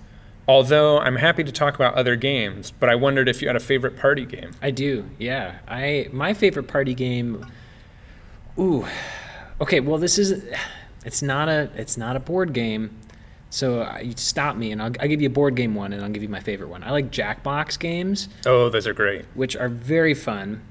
Although 0.47 0.97
I'm 0.99 1.17
happy 1.17 1.43
to 1.43 1.51
talk 1.51 1.75
about 1.75 1.93
other 1.93 2.15
games, 2.15 2.71
but 2.79 2.89
I 2.89 2.95
wondered 2.95 3.29
if 3.29 3.41
you 3.41 3.47
had 3.47 3.55
a 3.55 3.59
favorite 3.59 3.97
party 3.97 4.25
game. 4.25 4.51
I 4.61 4.71
do, 4.71 5.07
yeah. 5.19 5.59
I 5.67 6.07
my 6.11 6.33
favorite 6.33 6.67
party 6.67 6.95
game. 6.95 7.45
Ooh, 8.57 8.85
okay. 9.61 9.79
Well, 9.79 9.99
this 9.99 10.17
is 10.17 10.43
it's 11.05 11.21
not 11.21 11.49
a 11.49 11.69
it's 11.75 11.97
not 11.97 12.15
a 12.15 12.19
board 12.19 12.53
game. 12.53 12.97
So 13.51 13.81
uh, 13.81 13.99
you 13.99 14.13
stop 14.15 14.55
me, 14.55 14.71
and 14.71 14.81
I'll, 14.81 14.91
I'll 14.99 15.07
give 15.07 15.21
you 15.21 15.27
a 15.27 15.31
board 15.31 15.55
game 15.55 15.73
one, 15.75 15.91
and 15.93 16.03
I'll 16.03 16.09
give 16.11 16.21
you 16.23 16.29
my 16.29 16.39
favorite 16.39 16.69
one. 16.69 16.83
I 16.83 16.91
like 16.91 17.09
Jackbox 17.11 17.79
games, 17.79 18.29
Oh, 18.45 18.69
those 18.69 18.85
are 18.85 18.93
great. 18.93 19.25
which 19.33 19.55
are 19.55 19.69
very 19.69 20.13
fun, 20.13 20.61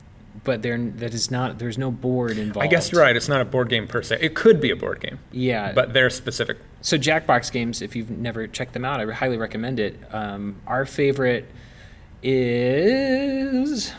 but 0.44 0.62
they're 0.62 0.78
that 0.78 1.14
is 1.14 1.30
not 1.30 1.58
there's 1.58 1.78
no 1.78 1.90
board 1.90 2.38
involved. 2.38 2.66
I 2.66 2.70
guess 2.70 2.90
you're 2.92 3.00
right. 3.02 3.16
It's 3.16 3.28
not 3.28 3.40
a 3.40 3.44
board 3.44 3.68
game 3.68 3.86
per 3.86 4.02
se. 4.02 4.18
It 4.20 4.34
could 4.34 4.60
be 4.60 4.70
a 4.70 4.76
board 4.76 5.00
game, 5.00 5.18
Yeah, 5.32 5.72
but 5.72 5.92
they're 5.92 6.10
specific. 6.10 6.58
so 6.80 6.96
Jackbox 6.98 7.50
games, 7.52 7.82
if 7.82 7.94
you've 7.96 8.10
never 8.10 8.46
checked 8.46 8.72
them 8.72 8.84
out, 8.84 9.00
I 9.00 9.12
highly 9.12 9.36
recommend 9.36 9.80
it. 9.80 9.98
Um, 10.12 10.60
our 10.66 10.84
favorite 10.86 11.48
is 12.22 13.92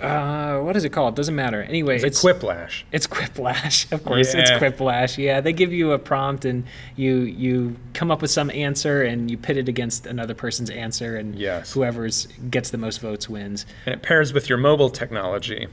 uh, 0.00 0.60
what 0.60 0.76
is 0.76 0.84
it 0.84 0.90
called? 0.90 1.14
It 1.14 1.16
doesn't 1.16 1.34
matter. 1.34 1.62
Anyway, 1.62 1.96
It's, 1.96 2.04
it's 2.04 2.24
a 2.24 2.32
Quiplash. 2.34 2.82
it's 2.92 3.06
Quiplash, 3.06 3.90
of 3.92 4.04
course. 4.04 4.34
It's 4.34 4.50
Yeah. 4.50 4.58
Quiplash. 4.58 5.18
Yeah, 5.18 5.40
they 5.40 5.52
give 5.52 5.72
you 5.72 5.92
a 5.92 5.98
prompt 5.98 6.44
and 6.44 6.64
you 6.96 7.16
you 7.22 7.76
come 7.94 8.10
up 8.10 8.22
with 8.22 8.30
some 8.30 8.50
answer 8.50 9.02
and 9.02 9.30
you 9.30 9.36
pit 9.36 9.56
it 9.56 9.68
against 9.68 10.06
another 10.06 10.34
person's 10.34 10.70
answer, 10.70 11.16
and 11.16 11.34
Yes. 11.36 11.72
whoever's 11.72 12.26
gets 12.50 12.70
the 12.70 12.78
most 12.78 13.00
votes 13.00 13.28
wins. 13.28 13.66
And 13.86 13.94
it 13.94 14.02
pairs 14.02 14.32
with 14.32 14.48
your 14.48 14.58
mobile 14.58 14.90
technology. 14.90 15.66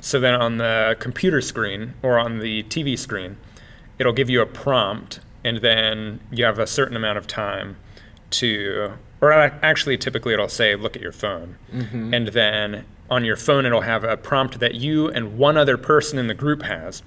So 0.00 0.18
then 0.18 0.34
on 0.34 0.58
the 0.58 0.96
computer 0.98 1.40
screen 1.40 1.94
or 2.02 2.18
on 2.18 2.40
the 2.40 2.64
TV 2.64 2.98
screen, 2.98 3.36
it'll 3.98 4.12
give 4.12 4.28
you 4.28 4.40
a 4.40 4.46
prompt, 4.46 5.20
and 5.44 5.58
then 5.58 6.20
you 6.30 6.44
have 6.44 6.58
a 6.58 6.66
certain 6.66 6.96
amount 6.96 7.18
of 7.18 7.26
time 7.28 7.76
to, 8.30 8.92
or 9.20 9.32
actually, 9.32 9.96
typically 9.98 10.32
it'll 10.32 10.48
say, 10.48 10.74
look 10.74 10.96
at 10.96 11.02
your 11.02 11.12
phone. 11.12 11.56
And 11.72 12.28
then 12.28 12.84
on 13.12 13.24
your 13.26 13.36
phone, 13.36 13.66
it'll 13.66 13.82
have 13.82 14.04
a 14.04 14.16
prompt 14.16 14.58
that 14.60 14.74
you 14.74 15.08
and 15.08 15.36
one 15.36 15.58
other 15.58 15.76
person 15.76 16.18
in 16.18 16.28
the 16.28 16.34
group 16.34 16.62
has, 16.62 17.02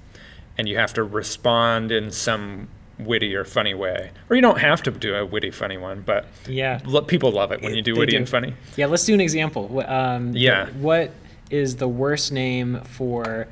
and 0.56 0.68
you 0.68 0.76
have 0.78 0.94
to 0.94 1.02
respond 1.02 1.90
in 1.90 2.12
some 2.12 2.68
witty 2.98 3.34
or 3.34 3.44
funny 3.44 3.74
way. 3.74 4.10
Or 4.30 4.36
you 4.36 4.40
don't 4.42 4.60
have 4.60 4.82
to 4.84 4.92
do 4.92 5.16
a 5.16 5.26
witty, 5.26 5.50
funny 5.50 5.76
one, 5.76 6.02
but 6.06 6.24
Yeah. 6.48 6.78
lo- 6.84 7.02
people 7.02 7.32
love 7.32 7.50
it 7.50 7.60
when 7.60 7.74
you 7.74 7.82
do 7.82 7.92
They 7.92 7.98
witty 8.00 8.12
do. 8.12 8.18
and 8.18 8.28
funny. 8.28 8.54
Yeah, 8.76 8.86
let's 8.86 9.04
do 9.04 9.12
an 9.14 9.20
example. 9.20 9.84
Um, 9.86 10.30
Yeah. 10.32 10.66
What 10.78 11.10
is 11.50 11.76
the 11.76 11.88
worst 11.88 12.30
name 12.32 12.80
for 12.84 13.48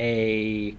a? 0.00 0.74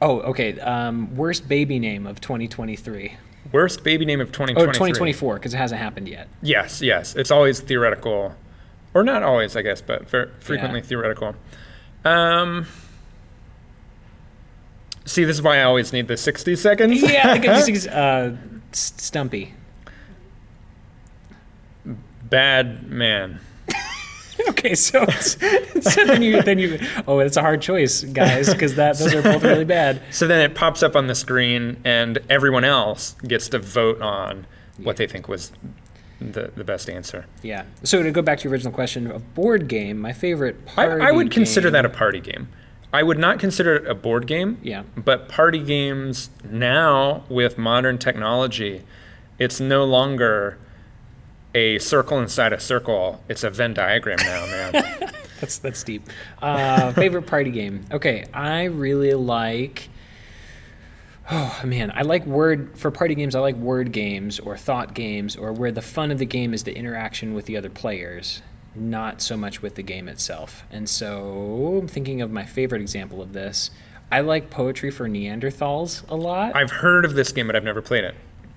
Oh, 0.00 0.20
okay. 0.20 0.58
Um, 0.60 1.14
worst 1.14 1.46
baby 1.48 1.78
name 1.78 2.06
of 2.06 2.20
2023 2.20 3.12
Worst 3.52 3.84
baby 3.84 4.04
name 4.04 4.20
of 4.20 4.28
or 4.28 4.32
2023. 4.32 4.72
2024 4.72 5.34
because 5.34 5.54
it 5.54 5.58
hasn't 5.58 5.80
happened 5.80 6.08
yet. 6.08 6.26
Yes, 6.42 6.82
yes. 6.82 7.14
It's 7.14 7.30
always 7.30 7.60
theoretical, 7.60 8.34
or 8.98 9.02
not 9.04 9.22
always, 9.22 9.56
I 9.56 9.62
guess, 9.62 9.80
but 9.82 10.08
frequently 10.08 10.80
Yeah. 10.80 10.86
theoretical. 10.86 11.34
Um, 12.04 12.66
see, 15.04 15.24
this 15.24 15.36
is 15.36 15.42
why 15.42 15.58
I 15.58 15.62
always 15.64 15.92
need 15.92 16.08
the 16.08 16.16
60 16.16 16.56
seconds. 16.56 17.02
Yeah, 17.02 17.30
I 17.30 17.38
think 17.38 17.46
I 17.46 17.66
just 17.66 17.88
uh, 17.90 18.30
Stumpy. 18.72 19.54
Bad 21.84 22.90
man. 22.90 23.40
Okay, 24.50 24.74
so, 24.74 25.02
it's, 25.08 25.94
so 25.94 26.04
then 26.04 26.20
you 26.20 26.42
then 26.42 26.58
you 26.58 26.78
oh 27.08 27.20
it's 27.20 27.38
a 27.38 27.40
hard 27.40 27.62
choice, 27.62 28.04
guys, 28.04 28.52
because 28.52 28.74
that 28.74 28.98
those 28.98 29.14
are 29.14 29.22
both 29.22 29.42
really 29.42 29.64
bad. 29.64 30.02
So 30.10 30.26
then 30.26 30.42
it 30.42 30.54
pops 30.54 30.82
up 30.82 30.94
on 30.94 31.06
the 31.06 31.14
screen, 31.14 31.78
and 31.84 32.18
everyone 32.28 32.62
else 32.62 33.16
gets 33.26 33.48
to 33.48 33.58
vote 33.58 34.00
on 34.02 34.46
what 34.76 34.98
they 34.98 35.06
think 35.06 35.26
was 35.26 35.52
the, 36.20 36.50
the 36.54 36.64
best 36.64 36.88
answer. 36.88 37.26
Yeah. 37.42 37.64
So 37.82 38.02
to 38.02 38.10
go 38.10 38.22
back 38.22 38.38
to 38.38 38.44
your 38.44 38.52
original 38.52 38.72
question, 38.72 39.10
a 39.10 39.18
board 39.18 39.68
game, 39.68 39.98
my 39.98 40.12
favorite 40.12 40.56
I, 40.76 40.86
party 40.86 41.04
I 41.04 41.10
would 41.10 41.30
consider 41.30 41.70
that 41.70 41.84
a 41.84 41.90
party 41.90 42.20
game. 42.20 42.48
I 42.92 43.02
would 43.02 43.18
not 43.18 43.38
consider 43.38 43.76
it 43.76 43.86
a 43.86 43.94
board 43.94 44.26
game. 44.26 44.58
Yeah. 44.62 44.84
But 44.96 45.28
party 45.28 45.58
games 45.58 46.30
now 46.48 47.24
with 47.28 47.58
modern 47.58 47.98
technology, 47.98 48.84
it's 49.38 49.60
no 49.60 49.84
longer 49.84 50.58
a 51.54 51.78
circle 51.78 52.18
inside 52.20 52.52
a 52.52 52.60
circle. 52.60 53.22
It's 53.28 53.42
a 53.42 53.50
Venn 53.50 53.74
diagram 53.74 54.18
now, 54.20 54.46
man. 54.46 55.12
That's 55.40 55.58
that's 55.58 55.82
deep. 55.84 56.08
Uh, 56.40 56.94
favorite 56.94 57.26
party 57.26 57.50
game. 57.50 57.84
Okay, 57.92 58.24
I 58.32 58.64
really 58.64 59.12
like. 59.12 59.90
Oh 61.30 61.60
man, 61.64 61.90
I 61.94 62.02
like 62.02 62.24
word 62.24 62.78
for 62.78 62.90
party 62.90 63.14
games. 63.14 63.34
I 63.34 63.40
like 63.40 63.56
word 63.56 63.90
games 63.92 64.38
or 64.38 64.56
thought 64.56 64.94
games, 64.94 65.34
or 65.36 65.52
where 65.52 65.72
the 65.72 65.82
fun 65.82 66.10
of 66.12 66.18
the 66.18 66.26
game 66.26 66.54
is 66.54 66.62
the 66.64 66.76
interaction 66.76 67.34
with 67.34 67.46
the 67.46 67.56
other 67.56 67.70
players, 67.70 68.42
not 68.76 69.20
so 69.20 69.36
much 69.36 69.60
with 69.60 69.74
the 69.74 69.82
game 69.82 70.06
itself. 70.08 70.64
And 70.70 70.88
so, 70.88 71.78
I'm 71.80 71.88
thinking 71.88 72.22
of 72.22 72.30
my 72.30 72.44
favorite 72.44 72.80
example 72.80 73.20
of 73.20 73.32
this. 73.32 73.70
I 74.12 74.20
like 74.20 74.50
poetry 74.50 74.92
for 74.92 75.08
Neanderthals 75.08 76.08
a 76.08 76.14
lot. 76.14 76.54
I've 76.54 76.70
heard 76.70 77.04
of 77.04 77.14
this 77.14 77.32
game, 77.32 77.48
but 77.48 77.56
I've 77.56 77.64
never 77.64 77.82
played 77.82 78.04
it. 78.04 78.14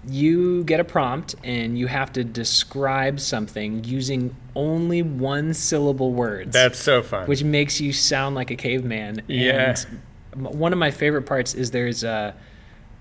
you 0.07 0.63
get 0.65 0.79
a 0.79 0.83
prompt 0.83 1.33
and 1.43 1.75
you 1.77 1.87
have 1.87 2.13
to 2.13 2.23
describe 2.23 3.19
something 3.19 3.83
using 3.83 4.35
only 4.55 5.01
one 5.01 5.53
syllable 5.55 6.13
words 6.13 6.53
That's 6.53 6.77
so 6.79 7.01
fun. 7.01 7.27
which 7.27 7.43
makes 7.43 7.81
you 7.81 7.91
sound 7.93 8.35
like 8.35 8.51
a 8.51 8.55
caveman. 8.55 9.23
Yeah. 9.27 9.75
And 10.35 10.45
one 10.55 10.71
of 10.71 10.77
my 10.79 10.91
favorite 10.91 11.23
parts 11.23 11.55
is 11.55 11.71
there's 11.71 12.03
a, 12.03 12.35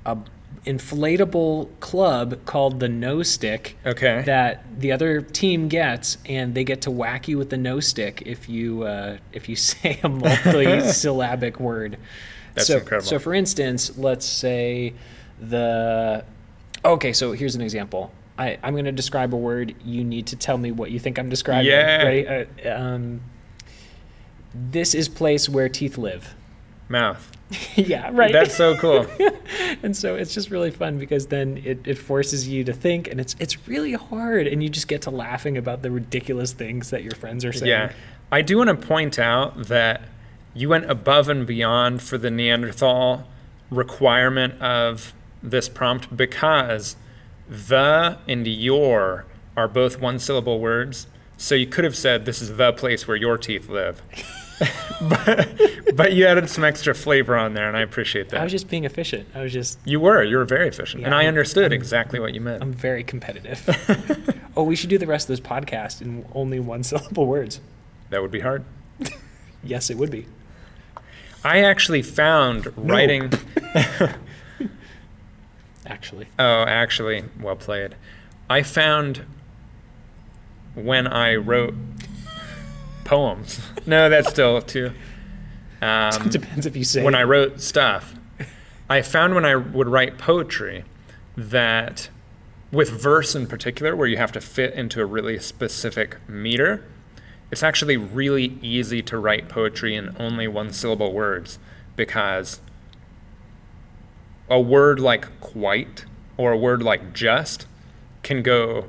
a 0.08 0.18
inflatable 0.66 1.68
club 1.80 2.44
called 2.44 2.80
the 2.80 2.88
no 2.88 3.22
stick 3.22 3.76
okay. 3.86 4.22
that 4.26 4.64
the 4.78 4.92
other 4.92 5.20
team 5.20 5.68
gets, 5.68 6.18
and 6.26 6.54
they 6.54 6.64
get 6.64 6.82
to 6.82 6.90
whack 6.90 7.28
you 7.28 7.38
with 7.38 7.50
the 7.50 7.56
no 7.56 7.80
stick 7.80 8.22
if 8.26 8.48
you 8.48 8.82
uh, 8.82 9.18
if 9.32 9.48
you 9.48 9.56
say 9.70 9.98
a 10.02 10.08
multi-syllabic 10.08 11.58
word. 11.60 11.98
That's 12.54 12.66
so, 12.66 12.78
incredible. 12.78 13.08
So, 13.08 13.18
for 13.18 13.34
instance, 13.34 13.96
let's 13.96 14.26
say 14.26 14.94
the. 15.40 16.24
Okay, 16.84 17.12
so 17.12 17.32
here's 17.32 17.54
an 17.54 17.60
example. 17.60 18.12
I, 18.38 18.58
I'm 18.62 18.74
going 18.74 18.84
to 18.84 18.92
describe 18.92 19.34
a 19.34 19.36
word. 19.36 19.74
You 19.84 20.04
need 20.04 20.28
to 20.28 20.36
tell 20.36 20.58
me 20.58 20.70
what 20.70 20.92
you 20.92 21.00
think 21.00 21.18
I'm 21.18 21.28
describing. 21.28 21.66
Yeah. 21.66 22.02
Ready? 22.04 22.46
Uh, 22.64 22.72
um, 22.72 23.20
this 24.54 24.94
is 24.94 25.08
place 25.08 25.48
where 25.48 25.68
teeth 25.68 25.98
live. 25.98 26.34
Mouth. 26.88 27.32
yeah, 27.76 28.10
right. 28.12 28.32
That's 28.32 28.56
so 28.56 28.76
cool. 28.76 29.06
and 29.82 29.96
so 29.96 30.16
it's 30.16 30.34
just 30.34 30.50
really 30.50 30.70
fun 30.70 30.98
because 30.98 31.28
then 31.28 31.62
it, 31.64 31.86
it 31.86 31.96
forces 31.96 32.48
you 32.48 32.64
to 32.64 32.72
think 32.72 33.08
and 33.08 33.20
it's 33.20 33.34
it's 33.38 33.66
really 33.66 33.94
hard 33.94 34.46
and 34.46 34.62
you 34.62 34.68
just 34.68 34.88
get 34.88 35.02
to 35.02 35.10
laughing 35.10 35.56
about 35.56 35.82
the 35.82 35.90
ridiculous 35.90 36.52
things 36.52 36.90
that 36.90 37.02
your 37.02 37.14
friends 37.14 37.44
are 37.44 37.52
saying. 37.52 37.70
Yeah. 37.70 37.92
I 38.30 38.42
do 38.42 38.58
want 38.58 38.68
to 38.68 38.86
point 38.86 39.18
out 39.18 39.68
that 39.68 40.02
you 40.52 40.68
went 40.68 40.90
above 40.90 41.28
and 41.28 41.46
beyond 41.46 42.02
for 42.02 42.18
the 42.18 42.30
Neanderthal 42.30 43.26
requirement 43.70 44.60
of 44.60 45.14
this 45.42 45.68
prompt 45.68 46.14
because 46.14 46.96
the 47.48 48.18
and 48.26 48.46
your 48.46 49.24
are 49.56 49.68
both 49.68 50.00
one 50.00 50.18
syllable 50.18 50.60
words. 50.60 51.06
So 51.38 51.54
you 51.54 51.66
could 51.66 51.85
have 51.85 51.97
said, 51.97 52.25
This 52.26 52.42
is 52.42 52.57
the 52.57 52.73
place 52.73 53.09
where 53.09 53.16
your 53.16 53.38
teeth 53.38 53.68
live. 53.68 54.02
but, 55.00 55.49
but 55.95 56.12
you 56.12 56.26
added 56.26 56.50
some 56.50 56.64
extra 56.64 56.92
flavor 56.92 57.37
on 57.37 57.54
there, 57.54 57.68
and 57.68 57.76
I 57.76 57.80
appreciate 57.83 58.28
that. 58.30 58.40
I 58.40 58.42
was 58.42 58.50
just 58.50 58.68
being 58.68 58.83
efficient. 58.85 59.28
I 59.35 59.42
was 59.42 59.52
just. 59.52 59.78
you 59.85 60.00
were. 60.00 60.23
You 60.25 60.37
were 60.37 60.45
very 60.45 60.66
efficient. 60.66 61.04
and 61.04 61.12
Yeah, 61.12 61.16
I 61.16 61.21
I'm- 61.21 61.28
understood 61.28 61.73
exactly 61.73 62.18
what 62.18 62.35
you 62.35 62.40
meant. 62.40 62.61
I'm 62.62 62.73
very 62.73 63.04
competitive. 63.04 63.62
oh, 64.57 64.64
we 64.64 64.75
should 64.75 64.90
do 64.90 64.99
the 64.99 65.07
rest 65.07 65.30
of 65.30 65.37
this 65.37 65.40
podcast 65.47 66.02
in 66.02 66.26
only 66.35 66.59
one 66.59 66.83
syllable 66.90 67.26
words. 67.26 67.61
that 68.11 68.21
would 68.21 68.33
be 68.33 68.40
hard. 68.40 68.64
Yes, 69.62 69.90
it 69.90 69.97
would 69.97 70.11
be. 70.11 70.26
I 71.45 71.61
actually 71.62 72.02
found 72.02 72.73
writing. 72.76 73.30
Actually, 75.87 76.26
Oh, 76.38 76.64
actually, 76.64 77.25
well 77.40 77.57
played. 77.57 77.95
I 78.50 78.62
found 78.62 79.25
when 80.85 81.06
I 81.06 81.37
wrote 81.37 81.75
poems. 83.04 83.61
No, 83.87 84.08
that's 84.08 84.28
still 84.28 84.61
too. 84.75 84.92
Um, 85.80 86.28
depends 86.28 86.66
if 86.66 86.76
you 86.76 86.85
say. 86.85 87.02
when 87.02 87.14
I 87.14 87.23
wrote 87.23 87.61
stuff, 87.61 88.14
I 88.90 89.02
found 89.02 89.35
when 89.35 89.44
I 89.44 89.56
would 89.56 89.88
write 89.88 90.18
poetry 90.18 90.85
that 91.37 92.08
with 92.70 92.90
verse 92.90 93.35
in 93.35 93.47
particular, 93.47 93.97
where 93.97 94.06
you 94.06 94.16
have 94.16 94.32
to 94.32 94.40
fit 94.40 94.75
into 94.75 95.00
a 95.00 95.06
really 95.06 95.38
specific 95.38 96.16
meter, 96.28 96.85
it's 97.50 97.62
actually 97.62 97.97
really 97.97 98.58
easy 98.61 99.02
to 99.02 99.18
write 99.18 99.49
poetry 99.49 99.94
in 99.94 100.14
only 100.18 100.47
one 100.47 100.73
syllable 100.73 101.12
words 101.12 101.58
because 101.97 102.61
a 104.50 104.61
word 104.61 105.00
like 105.00 105.40
quite 105.40 106.04
or 106.37 106.52
a 106.52 106.56
word 106.56 106.82
like 106.82 107.12
just 107.14 107.66
can 108.23 108.42
go 108.42 108.87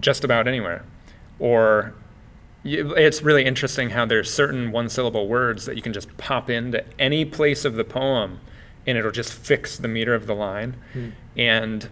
just 0.00 0.24
about 0.24 0.48
anywhere. 0.48 0.84
Or 1.40 1.94
it's 2.62 3.22
really 3.22 3.44
interesting 3.44 3.90
how 3.90 4.04
there's 4.04 4.32
certain 4.32 4.70
one 4.70 4.88
syllable 4.88 5.26
words 5.26 5.64
that 5.64 5.76
you 5.76 5.82
can 5.82 5.92
just 5.92 6.14
pop 6.18 6.48
into 6.50 6.84
any 7.00 7.24
place 7.24 7.64
of 7.64 7.74
the 7.74 7.84
poem 7.84 8.40
and 8.86 8.98
it'll 8.98 9.10
just 9.10 9.32
fix 9.32 9.76
the 9.76 9.88
meter 9.88 10.14
of 10.14 10.26
the 10.26 10.34
line. 10.34 10.76
And 11.36 11.88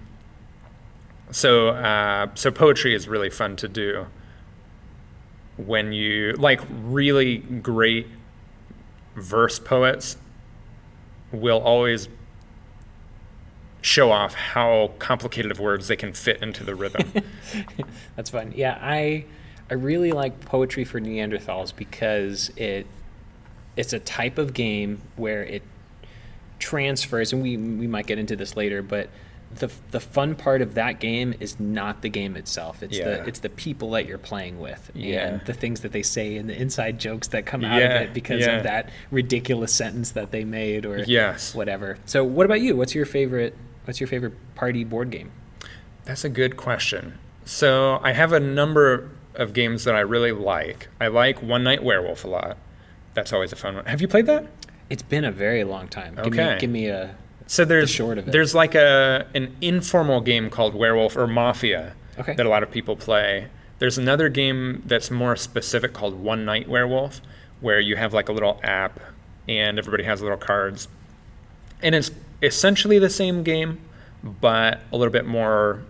so, 1.31 1.69
uh, 1.69 2.29
so 2.35 2.51
poetry 2.51 2.95
is 2.95 3.09
really 3.09 3.31
fun 3.31 3.57
to 3.57 3.69
do 3.69 4.07
when 5.57 5.93
you 5.93 6.33
like 6.35 6.61
really 6.71 7.39
great 7.39 8.07
verse 9.17 9.59
poets 9.59 10.17
will 11.33 11.61
always 11.61 12.09
show 13.81 14.11
off 14.11 14.35
how 14.35 14.93
complicated 14.99 15.51
of 15.51 15.59
words 15.61 15.89
they 15.89 15.97
can 15.97 16.13
fit 16.13 16.43
into 16.43 16.65
the 16.65 16.75
rhythm. 16.75 17.13
That's 18.17 18.31
fun. 18.31 18.53
Yeah, 18.55 18.79
I 18.81 19.25
I 19.71 19.75
really 19.75 20.13
like 20.13 20.41
poetry 20.45 20.85
for 20.85 21.01
Neanderthals 21.01 21.75
because 21.75 22.51
it 22.57 22.87
it's 23.77 23.93
a 23.93 23.99
type 24.01 24.39
of 24.39 24.55
game 24.55 25.01
where 25.17 25.43
it 25.45 25.63
transfers, 26.59 27.33
and 27.33 27.43
we 27.43 27.57
we 27.57 27.87
might 27.87 28.07
get 28.07 28.19
into 28.19 28.37
this 28.37 28.57
later, 28.57 28.83
but 28.83 29.09
the 29.55 29.71
the 29.93 30.01
fun 30.01 30.35
part 30.35 30.61
of 30.61 30.75
that 30.75 31.01
game 31.01 31.35
is 31.41 31.59
not 31.59 32.03
the 32.03 32.09
game 32.09 32.37
itself. 32.37 32.83
It's 32.83 32.99
Yeah. 32.99 33.05
the 33.05 33.29
it's 33.29 33.39
the 33.41 33.49
people 33.49 33.91
that 33.93 34.07
you're 34.07 34.19
playing 34.19 34.59
with 34.59 34.91
Yeah. 34.95 35.27
and 35.27 35.41
the 35.47 35.55
things 35.55 35.81
that 35.81 35.93
they 35.93 36.03
say 36.03 36.37
and 36.37 36.49
the 36.51 36.61
inside 36.61 36.99
jokes 36.99 37.29
that 37.29 37.47
come 37.47 37.65
out 37.65 37.81
Yeah, 37.81 37.87
of 38.01 38.03
it 38.03 38.15
because 38.15 38.47
of 38.47 38.63
that 38.65 38.91
ridiculous 39.11 39.73
sentence 39.73 40.11
that 40.13 40.33
they 40.33 40.45
made 40.45 40.85
or 40.85 40.99
yes. 40.99 41.55
whatever. 41.55 41.97
So, 42.05 42.25
what 42.25 42.45
about 42.45 42.61
you? 42.61 42.77
What's 42.77 42.95
your 42.95 43.07
favorite? 43.07 43.55
What's 43.85 44.01
your 44.01 44.07
favorite 44.09 44.35
party 44.55 44.85
board 44.85 45.11
game? 45.11 45.31
That's 46.05 46.25
a 46.25 46.29
good 46.29 46.57
question. 46.59 47.15
So 47.47 48.01
I 48.03 48.13
have 48.13 48.35
a 48.35 48.41
number 48.41 49.09
of 49.39 49.53
games 49.55 49.85
that 49.85 49.95
I 49.95 50.01
really 50.01 50.33
like. 50.33 50.89
I 51.01 51.07
like 51.09 51.43
One 51.43 51.63
Night 51.65 51.83
Werewolf 51.83 52.25
a 52.25 52.29
lot. 52.29 52.59
That's 53.15 53.33
always 53.33 53.53
a 53.53 53.57
fun 53.57 53.77
one. 53.77 53.85
Have 53.87 54.01
you 54.01 54.09
played 54.09 54.27
that? 54.27 54.47
It's 54.91 55.03
been 55.03 55.25
a 55.25 55.33
very 55.33 55.65
long 55.65 55.89
time. 55.89 56.15
Give 56.17 56.27
Okay. 56.27 56.55
me, 56.55 56.61
give 56.61 56.71
me 56.71 56.87
a 56.89 57.15
So 57.47 57.65
there's 57.65 57.91
short 57.91 58.19
of 58.19 58.29
it. 58.29 58.31
there's 58.33 58.55
like 58.55 58.75
a 58.75 59.27
an 59.35 59.57
informal 59.61 60.21
game 60.21 60.51
called 60.51 60.75
Werewolf 60.75 61.17
or 61.17 61.27
Mafia 61.27 61.95
Okay. 62.19 62.35
that 62.35 62.45
a 62.45 62.49
lot 62.49 62.63
of 62.63 62.71
people 62.71 62.97
play. 62.97 63.49
There's 63.79 63.97
another 63.97 64.29
game 64.29 64.83
that's 64.87 65.11
more 65.11 65.37
specific 65.37 65.93
called 65.93 66.15
One 66.21 66.45
Night 66.45 66.69
Werewolf, 66.69 67.21
where 67.61 67.79
you 67.81 67.97
have 67.97 68.13
like 68.13 68.29
a 68.29 68.33
little 68.33 68.59
app 68.63 68.99
and 69.49 69.79
everybody 69.79 70.03
has 70.05 70.21
little 70.21 70.37
cards, 70.37 70.89
and 71.83 71.95
it's 71.95 72.11
essentially 72.43 72.99
the 72.99 73.09
same 73.11 73.43
game, 73.43 73.79
but 74.23 74.81
a 74.93 74.97
little 74.97 75.13
bit 75.13 75.27
more 75.27 75.83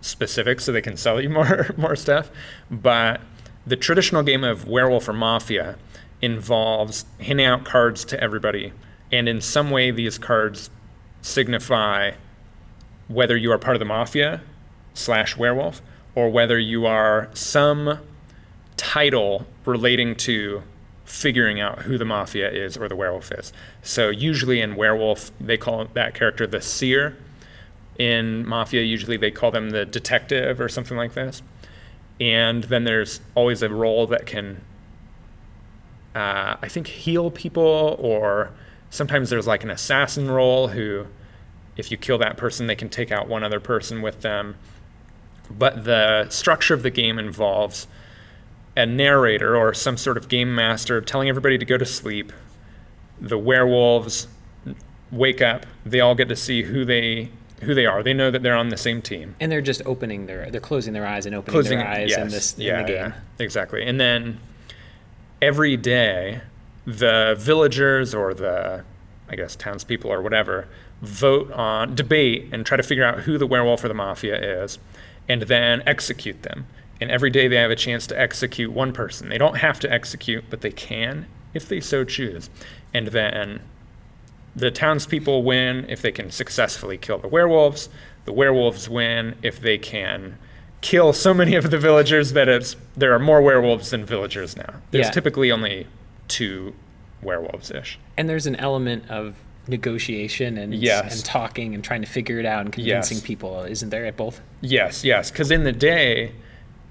specific, 0.00 0.60
so 0.60 0.72
they 0.72 0.82
can 0.82 0.96
sell 0.96 1.20
you 1.20 1.28
more 1.30 1.74
more 1.76 1.96
stuff. 1.96 2.30
But 2.70 3.20
the 3.66 3.76
traditional 3.76 4.22
game 4.22 4.44
of 4.44 4.68
Werewolf 4.68 5.08
or 5.08 5.12
Mafia 5.12 5.76
involves 6.22 7.04
handing 7.20 7.46
out 7.46 7.64
cards 7.64 8.04
to 8.06 8.20
everybody, 8.20 8.72
and 9.12 9.28
in 9.28 9.40
some 9.40 9.70
way 9.70 9.90
these 9.90 10.18
cards 10.18 10.70
signify 11.20 12.12
whether 13.08 13.36
you 13.36 13.52
are 13.52 13.58
part 13.58 13.76
of 13.76 13.80
the 13.80 13.86
mafia 13.86 14.40
slash 14.94 15.36
werewolf 15.36 15.82
or 16.14 16.30
whether 16.30 16.58
you 16.58 16.86
are 16.86 17.28
some 17.34 17.98
title 18.76 19.46
relating 19.64 20.14
to 20.14 20.62
figuring 21.04 21.60
out 21.60 21.80
who 21.82 21.96
the 21.98 22.04
mafia 22.04 22.50
is 22.50 22.76
or 22.76 22.88
the 22.88 22.96
werewolf 22.96 23.30
is. 23.32 23.52
So 23.82 24.08
usually 24.08 24.60
in 24.60 24.76
werewolf 24.76 25.30
they 25.40 25.56
call 25.56 25.84
that 25.94 26.14
character 26.14 26.46
the 26.46 26.60
seer. 26.60 27.16
In 27.98 28.46
mafia 28.46 28.82
usually 28.82 29.16
they 29.16 29.30
call 29.30 29.50
them 29.50 29.70
the 29.70 29.84
detective 29.84 30.60
or 30.60 30.68
something 30.68 30.96
like 30.96 31.14
this. 31.14 31.42
And 32.20 32.64
then 32.64 32.84
there's 32.84 33.20
always 33.34 33.62
a 33.62 33.68
role 33.68 34.06
that 34.08 34.26
can 34.26 34.62
uh, 36.14 36.56
I 36.62 36.68
think 36.68 36.86
heal 36.86 37.30
people 37.30 37.96
or 37.98 38.50
sometimes 38.88 39.28
there's 39.28 39.46
like 39.46 39.64
an 39.64 39.70
assassin 39.70 40.30
role 40.30 40.68
who 40.68 41.06
if 41.76 41.90
you 41.90 41.98
kill 41.98 42.16
that 42.18 42.38
person 42.38 42.66
they 42.66 42.74
can 42.74 42.88
take 42.88 43.12
out 43.12 43.28
one 43.28 43.42
other 43.42 43.60
person 43.60 44.02
with 44.02 44.22
them. 44.22 44.56
But 45.50 45.84
the 45.84 46.28
structure 46.30 46.74
of 46.74 46.82
the 46.82 46.90
game 46.90 47.18
involves 47.18 47.86
a 48.76 48.84
narrator 48.84 49.56
or 49.56 49.72
some 49.72 49.96
sort 49.96 50.16
of 50.16 50.28
game 50.28 50.54
master 50.54 51.00
telling 51.00 51.28
everybody 51.28 51.56
to 51.56 51.64
go 51.64 51.78
to 51.78 51.86
sleep. 51.86 52.32
The 53.20 53.38
werewolves 53.38 54.28
wake 55.10 55.40
up. 55.40 55.66
They 55.84 56.00
all 56.00 56.14
get 56.14 56.28
to 56.28 56.36
see 56.36 56.64
who 56.64 56.84
they 56.84 57.30
who 57.62 57.74
they 57.74 57.86
are. 57.86 58.02
They 58.02 58.14
know 58.14 58.30
that 58.30 58.42
they're 58.42 58.56
on 58.56 58.68
the 58.68 58.76
same 58.76 59.02
team. 59.02 59.34
And 59.40 59.50
they're 59.50 59.60
just 59.60 59.82
opening 59.86 60.26
their 60.26 60.50
they're 60.50 60.60
closing 60.60 60.92
their 60.92 61.06
eyes 61.06 61.26
and 61.26 61.34
opening 61.34 61.52
closing 61.52 61.78
their 61.78 61.88
eyes 61.88 62.10
yes, 62.10 62.18
in 62.18 62.28
this 62.28 62.58
yeah, 62.58 62.80
in 62.80 62.86
the 62.86 62.92
game. 62.92 62.96
yeah, 62.96 63.12
exactly. 63.38 63.84
And 63.84 64.00
then 64.00 64.40
every 65.40 65.76
day 65.76 66.40
the 66.86 67.34
villagers 67.38 68.14
or 68.14 68.32
the 68.32 68.84
i 69.28 69.34
guess 69.34 69.56
townspeople 69.56 70.10
or 70.10 70.22
whatever 70.22 70.68
vote 71.02 71.50
on 71.52 71.94
debate 71.94 72.48
and 72.52 72.64
try 72.64 72.76
to 72.76 72.82
figure 72.82 73.04
out 73.04 73.20
who 73.20 73.36
the 73.36 73.46
werewolf 73.46 73.84
or 73.84 73.88
the 73.88 73.94
mafia 73.94 74.62
is 74.62 74.78
and 75.28 75.42
then 75.42 75.82
execute 75.86 76.42
them. 76.42 76.66
And 77.00 77.10
every 77.10 77.30
day 77.30 77.48
they 77.48 77.56
have 77.56 77.70
a 77.70 77.76
chance 77.76 78.06
to 78.06 78.18
execute 78.18 78.72
one 78.72 78.92
person. 78.92 79.28
They 79.28 79.38
don't 79.38 79.58
have 79.58 79.78
to 79.80 79.92
execute 79.92 80.44
but 80.48 80.60
they 80.62 80.70
can 80.70 81.26
if 81.52 81.68
they 81.68 81.80
so 81.80 82.04
choose. 82.04 82.48
And 82.94 83.08
then 83.08 83.60
the 84.56 84.70
townspeople 84.70 85.42
win 85.42 85.84
if 85.88 86.00
they 86.02 86.10
can 86.10 86.30
successfully 86.30 86.96
kill 86.96 87.18
the 87.18 87.28
werewolves. 87.28 87.88
The 88.24 88.32
werewolves 88.32 88.88
win 88.88 89.36
if 89.42 89.60
they 89.60 89.78
can 89.78 90.38
kill 90.80 91.12
so 91.12 91.32
many 91.34 91.54
of 91.54 91.70
the 91.70 91.78
villagers 91.78 92.32
that 92.32 92.48
it's 92.48 92.74
there 92.96 93.12
are 93.12 93.18
more 93.18 93.42
werewolves 93.42 93.90
than 93.90 94.04
villagers 94.04 94.56
now. 94.56 94.74
There's 94.90 95.06
Yeah. 95.06 95.10
typically 95.12 95.52
only 95.52 95.86
two 96.26 96.74
werewolves 97.22 97.70
ish. 97.70 97.98
And 98.16 98.28
there's 98.28 98.46
an 98.46 98.56
element 98.56 99.08
of 99.10 99.36
negotiation 99.68 100.56
and 100.56 100.74
Yes. 100.74 101.14
and 101.16 101.24
talking 101.24 101.74
and 101.74 101.82
trying 101.84 102.00
to 102.02 102.06
figure 102.08 102.38
it 102.38 102.46
out 102.46 102.62
and 102.62 102.72
convincing 102.72 103.18
Yes. 103.18 103.26
people, 103.26 103.62
isn't 103.64 103.90
there 103.90 104.06
at 104.06 104.16
both? 104.16 104.40
Yes, 104.60 105.04
yes, 105.04 105.30
because 105.30 105.50
in 105.50 105.64
the 105.64 105.72
day, 105.72 106.32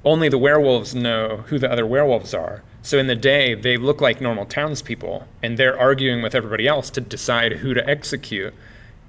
only 0.04 0.30
the 0.30 0.38
werewolves 0.38 0.93
know 0.93 1.43
who 1.47 1.58
the 1.58 1.71
other 1.71 1.86
werewolves 1.86 2.34
are. 2.34 2.62
So 2.86 3.00
in 3.00 3.08
the 3.08 3.15
day, 3.15 3.56
they 3.56 3.78
look 3.78 4.00
like 4.00 4.21
normal 4.21 4.45
townspeople, 4.45 5.28
and 5.41 5.58
they're 5.58 5.78
arguing 5.78 6.21
with 6.21 6.36
everybody 6.36 6.67
else 6.67 6.91
to 6.91 7.02
decide 7.02 7.54
who 7.54 7.74
to 7.74 7.89
execute 7.89 8.54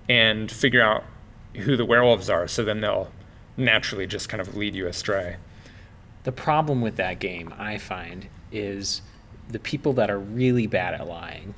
and 0.08 0.50
figure 0.50 0.80
out 0.80 1.04
who 1.56 1.76
the 1.76 1.84
werewolves 1.84 2.30
are. 2.30 2.48
So 2.48 2.64
then 2.64 2.80
they'll 2.80 3.12
naturally 3.54 4.06
just 4.06 4.30
kind 4.30 4.40
of 4.40 4.56
lead 4.56 4.74
you 4.74 4.86
astray. 4.86 5.36
The 6.24 6.32
problem 6.32 6.80
with 6.80 6.96
that 6.96 7.18
game, 7.18 7.52
I 7.58 7.76
find, 7.76 8.28
is 8.50 9.02
the 9.50 9.58
people 9.58 9.92
that 9.92 10.10
are 10.10 10.18
really 10.18 10.66
bad 10.66 10.94
at 10.94 11.06
lying. 11.06 11.54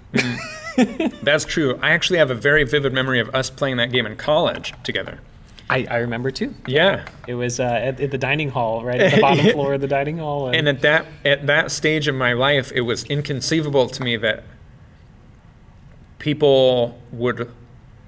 That's 1.23 1.45
true. 1.45 1.79
I 1.81 1.91
actually 1.91 2.19
have 2.19 2.33
a 2.33 2.35
very 2.35 2.65
vivid 2.65 2.93
memory 2.93 3.21
of 3.21 3.33
us 3.33 3.49
playing 3.49 3.77
that 3.77 3.93
game 3.93 4.07
in 4.07 4.17
college 4.17 4.75
together. 4.83 5.21
I, 5.71 5.87
I 5.91 5.97
remember 5.99 6.31
too. 6.31 6.55
Yeah. 6.67 7.07
It 7.27 7.35
was 7.35 7.61
uh, 7.61 7.65
at, 7.65 8.01
at 8.01 8.11
the 8.11 8.19
dining 8.19 8.51
hall, 8.51 8.85
right 8.85 9.01
at 9.01 9.15
the 9.15 9.21
bottom 9.21 9.47
floor 9.53 9.75
of 9.75 9.81
the 9.81 9.89
dining 9.89 10.19
hall. 10.19 10.49
And 10.49 10.69
at 10.69 10.81
that 10.81 11.07
at 11.25 11.47
that 11.47 11.71
stage 11.71 12.09
of 12.09 12.15
my 12.15 12.33
life, 12.33 12.73
it 12.75 12.83
was 12.83 13.05
inconceivable 13.05 13.89
to 13.89 14.03
me 14.03 14.17
that 14.17 14.45
people 16.19 17.01
would 17.13 17.53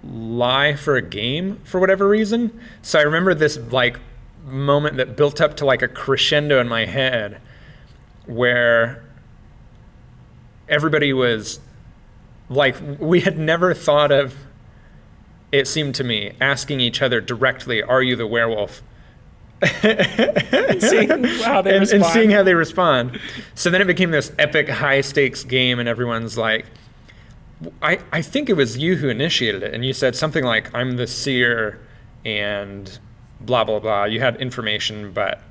lie 0.03 0.75
for 0.75 0.96
a 0.96 1.03
game 1.03 1.61
for 1.64 1.79
whatever 1.79 2.09
reason. 2.09 2.59
So 2.83 2.99
I 2.99 3.03
remember 3.03 3.35
this 3.35 3.59
like 3.70 3.99
moment 4.44 4.96
that 4.96 5.16
built 5.16 5.40
up 5.40 5.57
to 5.59 5.66
like 5.66 5.83
a 5.83 5.88
crescendo 5.88 6.61
in 6.61 6.68
my 6.68 6.87
head 6.87 7.40
where 8.27 9.05
everybody 10.68 11.12
was 11.12 11.61
like 12.49 12.77
we 12.99 13.20
had 13.20 13.38
never 13.38 13.75
thought 13.75 14.11
of 14.11 14.35
it 15.52 15.66
seemed 15.66 15.94
to 15.96 16.04
me 16.04 16.32
asking 16.40 16.80
each 16.80 17.02
other 17.02 17.20
directly 17.20 17.82
are 17.82 18.02
you 18.02 18.16
the 18.16 18.26
werewolf? 18.26 18.82
And 19.62 20.82
seeing 20.82 21.08
how 21.42 21.60
they 21.60 21.72
and, 21.72 21.80
respond. 21.80 21.92
and 21.92 22.04
seeing 22.06 22.30
how 22.30 22.42
they 22.42 22.54
respond. 22.54 23.20
So 23.54 23.68
then 23.68 23.82
it 23.82 23.86
became 23.86 24.10
this 24.10 24.32
epic 24.38 24.68
high 24.68 25.02
stakes 25.02 25.44
game 25.44 25.78
and 25.78 25.88
everyone's 25.88 26.38
like 26.38 26.66
I, 27.82 27.98
I 28.10 28.22
think 28.22 28.48
it 28.48 28.54
was 28.54 28.78
you 28.78 28.96
who 28.96 29.08
initiated 29.08 29.62
it 29.62 29.74
and 29.74 29.84
you 29.84 29.92
said 29.92 30.16
something 30.16 30.44
like 30.44 30.74
i'm 30.74 30.96
the 30.96 31.06
seer 31.06 31.78
and 32.24 32.98
blah 33.40 33.64
blah 33.64 33.78
blah. 33.78 34.04
You 34.04 34.20
had 34.20 34.36
information 34.36 35.12
but 35.12 35.42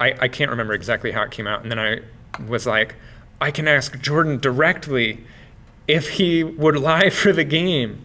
I, 0.00 0.14
I 0.20 0.28
can't 0.28 0.50
remember 0.50 0.72
exactly 0.74 1.12
how 1.12 1.22
it 1.22 1.30
came 1.30 1.46
out. 1.46 1.62
And 1.62 1.70
then 1.70 1.78
i 1.78 2.00
was 2.48 2.66
like 2.66 2.96
i 3.40 3.50
can 3.50 3.68
ask 3.68 4.00
jordan 4.00 4.38
directly 4.38 5.24
if 5.86 6.10
he 6.10 6.42
would 6.42 6.76
lie 6.76 7.10
for 7.22 7.32
the 7.32 7.44
game 7.44 8.04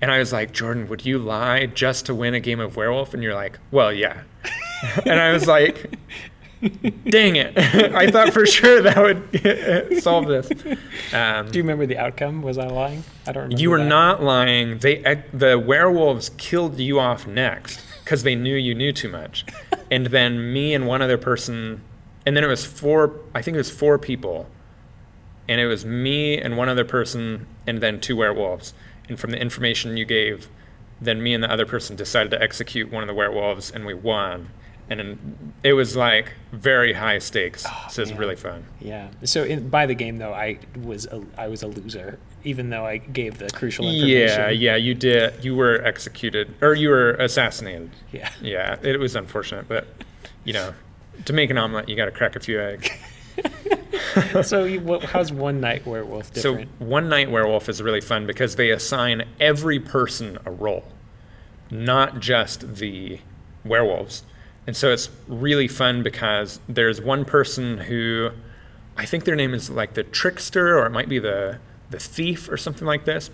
and 0.00 0.10
i 0.10 0.18
was 0.18 0.32
like 0.32 0.52
jordan 0.52 0.88
would 0.88 1.04
you 1.04 1.18
lie 1.18 1.66
just 1.66 2.06
to 2.06 2.14
win 2.14 2.34
a 2.34 2.40
game 2.40 2.60
of 2.60 2.76
werewolf 2.76 3.14
and 3.14 3.22
you're 3.22 3.34
like 3.34 3.58
well 3.70 3.92
yeah 3.92 4.22
and 5.06 5.18
i 5.20 5.32
was 5.32 5.46
like 5.46 5.94
dang 7.08 7.36
it 7.36 7.56
i 7.94 8.10
thought 8.10 8.32
for 8.32 8.46
sure 8.46 8.82
that 8.82 8.96
would 8.98 9.98
solve 10.02 10.26
this 10.26 10.50
um, 11.12 11.50
Do 11.50 11.58
you 11.58 11.62
remember 11.62 11.86
the 11.86 11.98
outcome? 11.98 12.42
Was 12.42 12.58
I 12.58 12.66
lying? 12.66 13.04
I 13.26 13.32
don't 13.32 13.44
remember. 13.44 13.60
you 13.62 13.70
were 13.70 13.78
that. 13.78 13.88
not 13.88 14.22
lying. 14.22 14.78
They 14.78 15.22
the 15.32 15.58
werewolves 15.58 16.30
killed 16.36 16.78
you 16.80 16.98
off 16.98 17.26
next 17.26 17.80
because 18.02 18.22
they 18.22 18.34
knew 18.34 18.56
you 18.56 18.74
knew 18.74 18.92
too 18.92 19.08
much, 19.08 19.44
and 19.90 20.06
then 20.06 20.52
me 20.52 20.74
and 20.74 20.86
one 20.86 21.02
other 21.02 21.18
person, 21.18 21.82
and 22.24 22.36
then 22.36 22.42
it 22.42 22.48
was 22.48 22.64
four. 22.64 23.20
I 23.34 23.42
think 23.42 23.54
it 23.54 23.58
was 23.58 23.70
four 23.70 23.98
people, 23.98 24.48
and 25.48 25.60
it 25.60 25.66
was 25.66 25.84
me 25.84 26.38
and 26.38 26.56
one 26.56 26.68
other 26.68 26.84
person, 26.84 27.46
and 27.66 27.80
then 27.80 28.00
two 28.00 28.16
werewolves. 28.16 28.74
And 29.08 29.18
from 29.18 29.30
the 29.30 29.40
information 29.40 29.96
you 29.96 30.04
gave, 30.04 30.48
then 31.00 31.22
me 31.22 31.34
and 31.34 31.42
the 31.42 31.50
other 31.50 31.66
person 31.66 31.96
decided 31.96 32.30
to 32.30 32.42
execute 32.42 32.90
one 32.90 33.02
of 33.02 33.06
the 33.06 33.14
werewolves, 33.14 33.70
and 33.70 33.84
we 33.86 33.94
won. 33.94 34.50
And 34.88 35.52
it 35.64 35.72
was 35.72 35.96
like 35.96 36.32
very 36.52 36.92
high 36.92 37.18
stakes, 37.18 37.64
oh, 37.66 37.86
so 37.90 38.02
it 38.02 38.08
was 38.08 38.18
really 38.18 38.36
fun. 38.36 38.64
Yeah. 38.80 39.08
So 39.24 39.42
in, 39.42 39.68
by 39.68 39.84
the 39.86 39.94
game 39.94 40.18
though, 40.18 40.32
I 40.32 40.60
was 40.80 41.06
a, 41.06 41.24
I 41.36 41.48
was 41.48 41.64
a 41.64 41.66
loser, 41.66 42.20
even 42.44 42.70
though 42.70 42.86
I 42.86 42.98
gave 42.98 43.38
the 43.38 43.50
crucial 43.50 43.84
information. 43.84 44.38
Yeah, 44.38 44.50
yeah, 44.50 44.76
you 44.76 44.94
did. 44.94 45.44
You 45.44 45.56
were 45.56 45.82
executed, 45.84 46.54
or 46.60 46.74
you 46.74 46.90
were 46.90 47.14
assassinated. 47.14 47.90
Yeah. 48.12 48.30
Yeah, 48.40 48.76
it 48.80 49.00
was 49.00 49.16
unfortunate, 49.16 49.66
but 49.66 49.88
you 50.44 50.52
know, 50.52 50.72
to 51.24 51.32
make 51.32 51.50
an 51.50 51.58
omelet, 51.58 51.88
you 51.88 51.96
got 51.96 52.04
to 52.04 52.12
crack 52.12 52.36
a 52.36 52.40
few 52.40 52.60
eggs. 52.60 52.88
so 54.42 54.64
you, 54.64 55.00
how's 55.00 55.32
one 55.32 55.60
night 55.60 55.86
werewolf 55.86 56.32
different? 56.32 56.68
So 56.78 56.84
one 56.84 57.08
night 57.08 57.30
werewolf 57.30 57.68
is 57.68 57.82
really 57.82 58.00
fun 58.00 58.26
because 58.26 58.56
they 58.56 58.70
assign 58.70 59.24
every 59.40 59.78
person 59.78 60.38
a 60.44 60.50
role, 60.50 60.84
not 61.70 62.20
just 62.20 62.76
the 62.76 63.20
werewolves. 63.64 64.22
And 64.66 64.76
so 64.76 64.92
it's 64.92 65.10
really 65.28 65.68
fun 65.68 66.02
because 66.02 66.60
there's 66.68 67.00
one 67.00 67.24
person 67.24 67.78
who 67.78 68.30
I 68.96 69.04
think 69.04 69.24
their 69.24 69.36
name 69.36 69.54
is 69.54 69.70
like 69.70 69.94
the 69.94 70.02
trickster 70.02 70.78
or 70.78 70.86
it 70.86 70.90
might 70.90 71.08
be 71.08 71.18
the 71.18 71.58
the 71.90 71.98
thief 72.00 72.50
or 72.50 72.56
something 72.56 72.86
like 72.86 73.04
this. 73.04 73.30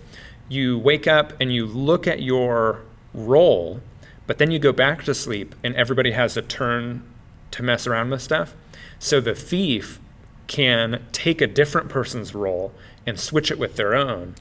You 0.47 0.77
wake 0.77 1.07
up 1.07 1.33
and 1.39 1.51
you 1.51 1.65
look 1.65 2.05
at 2.05 2.21
your 2.21 2.81
role, 3.13 3.81
but 4.27 4.37
then 4.37 4.51
you 4.51 4.59
go 4.59 4.71
back 4.71 5.03
to 5.05 5.13
sleep 5.15 5.55
and 5.63 5.75
everybody 5.75 6.11
has 6.11 6.37
a 6.37 6.41
turn 6.41 7.03
to 7.51 7.63
mess 7.63 7.87
around 7.87 8.11
with 8.11 8.21
stuff. 8.21 8.53
So 8.99 9.19
the 9.19 9.33
thief 9.33 9.99
can 10.47 11.05
take 11.11 11.41
a 11.41 11.47
different 11.47 11.89
person's 11.89 12.35
role 12.35 12.73
and 13.05 13.19
switch 13.19 13.51
it 13.51 13.59
with 13.59 13.75
their 13.75 13.95
own 13.95 14.35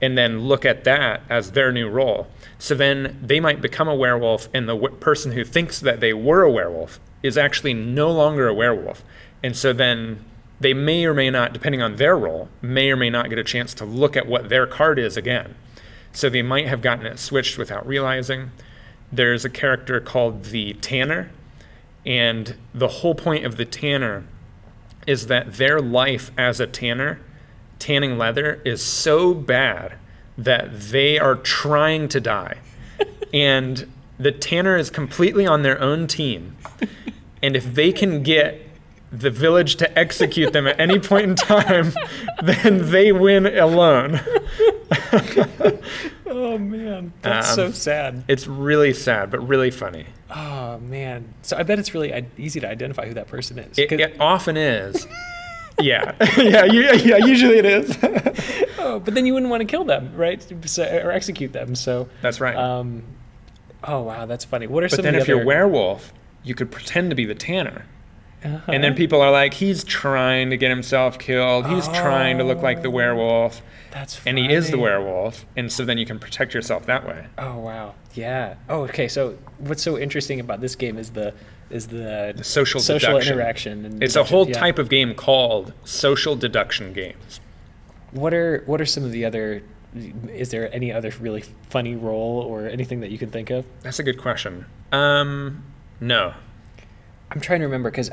and 0.00 0.16
then 0.16 0.40
look 0.40 0.64
at 0.64 0.84
that 0.84 1.22
as 1.28 1.52
their 1.52 1.72
new 1.72 1.88
role. 1.88 2.26
So 2.58 2.74
then 2.74 3.18
they 3.22 3.40
might 3.40 3.62
become 3.62 3.88
a 3.88 3.94
werewolf, 3.94 4.48
and 4.52 4.68
the 4.68 4.74
w- 4.74 4.94
person 4.96 5.32
who 5.32 5.44
thinks 5.44 5.80
that 5.80 6.00
they 6.00 6.12
were 6.12 6.42
a 6.42 6.50
werewolf 6.50 7.00
is 7.22 7.38
actually 7.38 7.74
no 7.74 8.10
longer 8.10 8.46
a 8.46 8.54
werewolf. 8.54 9.02
And 9.42 9.56
so 9.56 9.72
then 9.72 10.24
they 10.60 10.74
may 10.74 11.04
or 11.04 11.14
may 11.14 11.30
not, 11.30 11.52
depending 11.52 11.82
on 11.82 11.96
their 11.96 12.16
role, 12.16 12.48
may 12.60 12.90
or 12.90 12.96
may 12.96 13.10
not 13.10 13.30
get 13.30 13.38
a 13.38 13.44
chance 13.44 13.74
to 13.74 13.84
look 13.84 14.16
at 14.16 14.26
what 14.26 14.48
their 14.48 14.66
card 14.66 14.98
is 14.98 15.16
again. 15.16 15.54
So 16.12 16.28
they 16.28 16.42
might 16.42 16.66
have 16.66 16.82
gotten 16.82 17.06
it 17.06 17.18
switched 17.18 17.58
without 17.58 17.86
realizing. 17.86 18.50
There's 19.12 19.44
a 19.44 19.50
character 19.50 20.00
called 20.00 20.44
the 20.44 20.74
Tanner, 20.74 21.30
and 22.04 22.56
the 22.74 22.88
whole 22.88 23.14
point 23.14 23.44
of 23.44 23.56
the 23.56 23.64
Tanner 23.64 24.24
is 25.06 25.26
that 25.26 25.54
their 25.54 25.80
life 25.80 26.30
as 26.36 26.60
a 26.60 26.66
tanner, 26.66 27.20
tanning 27.78 28.18
leather, 28.18 28.60
is 28.64 28.82
so 28.82 29.34
bad 29.34 29.94
that 30.36 30.80
they 30.90 31.18
are 31.18 31.34
trying 31.34 32.08
to 32.08 32.20
die. 32.20 32.58
and 33.32 33.90
the 34.18 34.32
tanner 34.32 34.76
is 34.76 34.90
completely 34.90 35.46
on 35.46 35.62
their 35.62 35.80
own 35.80 36.06
team. 36.06 36.56
And 37.42 37.54
if 37.54 37.74
they 37.74 37.92
can 37.92 38.22
get 38.22 38.62
the 39.12 39.30
village 39.30 39.76
to 39.76 39.98
execute 39.98 40.52
them 40.52 40.66
at 40.66 40.78
any 40.80 40.98
point 40.98 41.24
in 41.24 41.36
time, 41.36 41.92
then 42.42 42.90
they 42.90 43.12
win 43.12 43.46
alone. 43.46 44.20
oh 46.26 46.58
man, 46.58 47.12
that's 47.22 47.54
so 47.54 47.66
Um, 47.66 47.72
sad. 47.72 48.24
It's 48.28 48.46
really 48.46 48.92
sad, 48.92 49.30
but 49.30 49.40
really 49.46 49.70
funny. 49.70 50.06
Oh 50.34 50.78
man. 50.78 51.32
So 51.42 51.56
I 51.56 51.62
bet 51.62 51.78
it's 51.78 51.94
really 51.94 52.26
easy 52.38 52.60
to 52.60 52.68
identify 52.68 53.06
who 53.06 53.14
that 53.14 53.28
person 53.28 53.58
is. 53.58 53.78
It, 53.78 53.92
it 53.92 54.16
often 54.20 54.56
is. 54.56 55.06
yeah, 55.80 56.14
yeah, 56.38 56.64
you, 56.64 56.82
yeah. 56.82 57.18
Usually 57.18 57.58
it 57.58 57.64
is. 57.66 57.96
oh, 58.78 59.00
but 59.04 59.14
then 59.14 59.26
you 59.26 59.34
wouldn't 59.34 59.50
want 59.50 59.60
to 59.60 59.66
kill 59.66 59.84
them, 59.84 60.12
right? 60.16 60.44
So, 60.66 60.84
or 61.04 61.10
execute 61.12 61.52
them. 61.52 61.74
So. 61.74 62.08
That's 62.22 62.40
right. 62.40 62.56
Um, 62.56 63.02
oh 63.84 64.02
wow, 64.02 64.26
that's 64.26 64.44
funny. 64.44 64.66
What 64.66 64.82
are 64.82 64.88
But 64.88 64.96
some 64.96 65.02
then 65.04 65.14
of 65.14 65.18
the 65.20 65.22
if 65.22 65.28
you're 65.28 65.44
werewolf, 65.44 66.12
you 66.42 66.54
could 66.54 66.70
pretend 66.70 67.10
to 67.10 67.16
be 67.16 67.24
the 67.24 67.34
tanner. 67.34 67.86
Uh-huh. 68.44 68.70
And 68.72 68.84
then 68.84 68.94
people 68.94 69.20
are 69.22 69.30
like, 69.32 69.54
he's 69.54 69.82
trying 69.82 70.50
to 70.50 70.56
get 70.56 70.68
himself 70.70 71.18
killed. 71.18 71.66
He's 71.66 71.88
trying 71.88 72.38
to 72.38 72.44
look 72.44 72.62
like 72.62 72.82
the 72.82 72.88
Oh. 72.88 72.92
werewolf. 72.92 73.60
That's 73.96 74.20
And 74.26 74.36
he 74.36 74.52
is 74.52 74.70
the 74.70 74.78
werewolf. 74.78 75.46
And 75.56 75.72
so 75.72 75.82
then 75.82 75.96
you 75.96 76.04
can 76.04 76.18
protect 76.18 76.52
yourself 76.52 76.84
that 76.84 77.06
way. 77.08 77.28
Oh 77.38 77.58
wow, 77.58 77.94
yeah. 78.12 78.56
Oh 78.68 78.82
okay. 78.82 79.08
So 79.08 79.38
what's 79.58 79.82
so 79.82 79.98
interesting 79.98 80.38
about 80.38 80.60
this 80.60 80.76
game 80.76 80.98
is 80.98 81.10
the 81.12 81.32
is 81.70 81.86
the, 81.88 82.34
The 82.36 82.44
social, 82.44 82.78
social 82.78 83.12
deduction. 83.12 83.32
interaction. 83.32 83.84
And 83.86 84.02
It's 84.02 84.14
a 84.14 84.22
whole 84.24 84.46
yeah. 84.46 84.58
type 84.58 84.78
of 84.78 84.90
game 84.90 85.14
called 85.14 85.72
social 85.84 86.36
deduction 86.36 86.92
games. 86.92 87.40
What 88.10 88.34
are 88.34 88.62
what 88.66 88.82
are 88.82 88.86
some 88.86 89.02
of 89.04 89.12
the 89.12 89.24
other? 89.24 89.62
Is 90.28 90.50
there 90.50 90.72
any 90.74 90.92
other 90.92 91.10
really 91.18 91.42
funny 91.70 91.96
role 91.96 92.40
or 92.42 92.68
anything 92.68 93.00
that 93.00 93.10
you 93.10 93.16
can 93.16 93.30
think 93.30 93.48
of? 93.48 93.64
That's 93.82 93.98
a 93.98 94.02
good 94.02 94.18
question. 94.20 94.66
Um, 94.92 95.64
no. 96.00 96.34
I'm 97.30 97.40
trying 97.40 97.60
to 97.60 97.64
remember 97.64 97.90
because 97.90 98.10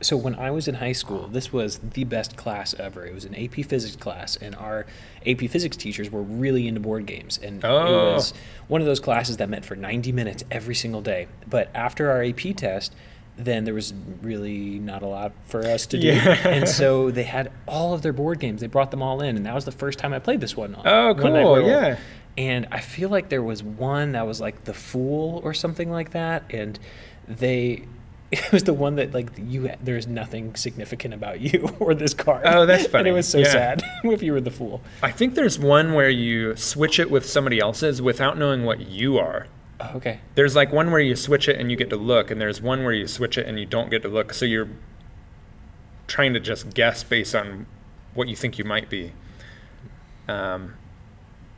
so 0.00 0.16
when 0.16 0.34
I 0.34 0.50
was 0.50 0.68
in 0.68 0.74
high 0.76 0.92
school, 0.92 1.28
this 1.28 1.52
was 1.52 1.78
the 1.78 2.04
best 2.04 2.36
class 2.36 2.74
ever. 2.78 3.06
It 3.06 3.14
was 3.14 3.24
an 3.24 3.34
AP 3.34 3.64
Physics 3.64 3.96
class, 3.96 4.36
and 4.36 4.54
our 4.56 4.86
AP 5.26 5.48
Physics 5.48 5.76
teachers 5.76 6.10
were 6.10 6.22
really 6.22 6.66
into 6.68 6.80
board 6.80 7.06
games, 7.06 7.38
and 7.42 7.64
Oh. 7.64 8.10
it 8.10 8.14
was 8.14 8.34
one 8.68 8.80
of 8.80 8.86
those 8.86 9.00
classes 9.00 9.36
that 9.38 9.48
met 9.48 9.64
for 9.64 9.76
90 9.76 10.12
minutes 10.12 10.44
every 10.50 10.74
single 10.74 11.00
day. 11.00 11.26
But 11.48 11.70
after 11.74 12.10
our 12.10 12.22
AP 12.22 12.52
test, 12.54 12.94
then 13.36 13.64
there 13.64 13.74
was 13.74 13.92
really 14.22 14.78
not 14.78 15.02
a 15.02 15.06
lot 15.06 15.32
for 15.46 15.64
us 15.64 15.86
to 15.86 15.98
do, 15.98 16.08
Yeah. 16.08 16.48
and 16.48 16.68
so 16.80 17.10
they 17.10 17.22
had 17.24 17.50
all 17.66 17.94
of 17.94 18.02
their 18.02 18.12
board 18.12 18.40
games. 18.40 18.60
They 18.60 18.66
brought 18.66 18.90
them 18.90 19.02
all 19.02 19.20
in, 19.22 19.36
and 19.36 19.46
that 19.46 19.54
was 19.54 19.64
the 19.64 19.72
first 19.72 19.98
time 19.98 20.12
I 20.12 20.18
played 20.18 20.40
this 20.40 20.56
one. 20.56 20.76
Oh, 20.84 21.14
cool, 21.18 21.62
yeah. 21.66 21.96
And 22.36 22.66
I 22.72 22.80
feel 22.80 23.08
like 23.10 23.28
there 23.28 23.42
was 23.42 23.62
one 23.62 24.12
that 24.12 24.26
was 24.26 24.40
like 24.40 24.64
the 24.64 24.74
Fool 24.74 25.40
or 25.44 25.54
something 25.54 25.90
like 25.90 26.10
that, 26.10 26.42
and 26.50 26.78
they. 27.28 27.84
It 28.46 28.52
was 28.52 28.64
the 28.64 28.72
one 28.74 28.96
that 28.96 29.12
like 29.14 29.30
you. 29.38 29.70
There's 29.82 30.06
nothing 30.06 30.54
significant 30.56 31.14
about 31.14 31.40
you 31.40 31.74
or 31.78 31.94
this 31.94 32.14
card. 32.14 32.42
Oh, 32.46 32.66
that's 32.66 32.84
And 32.84 32.92
funny. 32.92 33.10
it 33.10 33.12
was 33.12 33.28
so 33.28 33.38
Yeah. 33.38 33.52
sad 33.52 33.82
if 34.04 34.22
you 34.22 34.32
were 34.32 34.40
the 34.40 34.50
fool. 34.50 34.82
I 35.02 35.10
think 35.10 35.34
there's 35.34 35.58
one 35.58 35.92
where 35.94 36.10
you 36.10 36.56
switch 36.56 36.98
it 36.98 37.10
with 37.10 37.26
somebody 37.26 37.58
else's 37.60 38.00
without 38.02 38.38
knowing 38.38 38.64
what 38.64 38.80
you 38.80 39.18
are. 39.18 39.46
Oh, 39.80 39.96
okay. 39.96 40.20
There's 40.36 40.54
like 40.54 40.72
one 40.72 40.90
where 40.90 41.00
you 41.00 41.16
switch 41.16 41.48
it 41.48 41.58
and 41.58 41.70
you 41.70 41.76
get 41.76 41.90
to 41.90 41.96
look, 41.96 42.30
and 42.30 42.40
there's 42.40 42.62
one 42.62 42.84
where 42.84 42.92
you 42.92 43.06
switch 43.06 43.36
it 43.36 43.46
and 43.46 43.58
you 43.58 43.66
don't 43.66 43.90
get 43.90 44.02
to 44.02 44.08
look. 44.08 44.32
So 44.32 44.44
you're 44.44 44.68
trying 46.06 46.32
to 46.34 46.40
just 46.40 46.74
guess 46.74 47.02
based 47.02 47.34
on 47.34 47.66
what 48.14 48.28
you 48.28 48.36
think 48.36 48.58
you 48.58 48.64
might 48.64 48.88
be. 48.88 49.12
Um, 50.28 50.74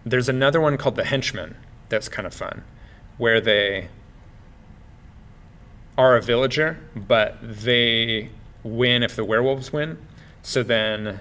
there's 0.04 0.28
another 0.28 0.60
one 0.60 0.76
called 0.78 0.96
the 0.96 1.04
Henchman 1.04 1.56
that's 1.88 2.08
kind 2.08 2.26
of 2.26 2.32
fun, 2.34 2.64
where 3.18 3.40
they 3.40 3.88
are 5.98 6.16
a 6.16 6.22
villager, 6.22 6.78
but 6.94 7.36
they 7.42 8.30
win 8.62 9.02
if 9.02 9.16
the 9.16 9.24
werewolves 9.24 9.72
win. 9.72 9.98
So 10.42 10.62
then, 10.62 11.20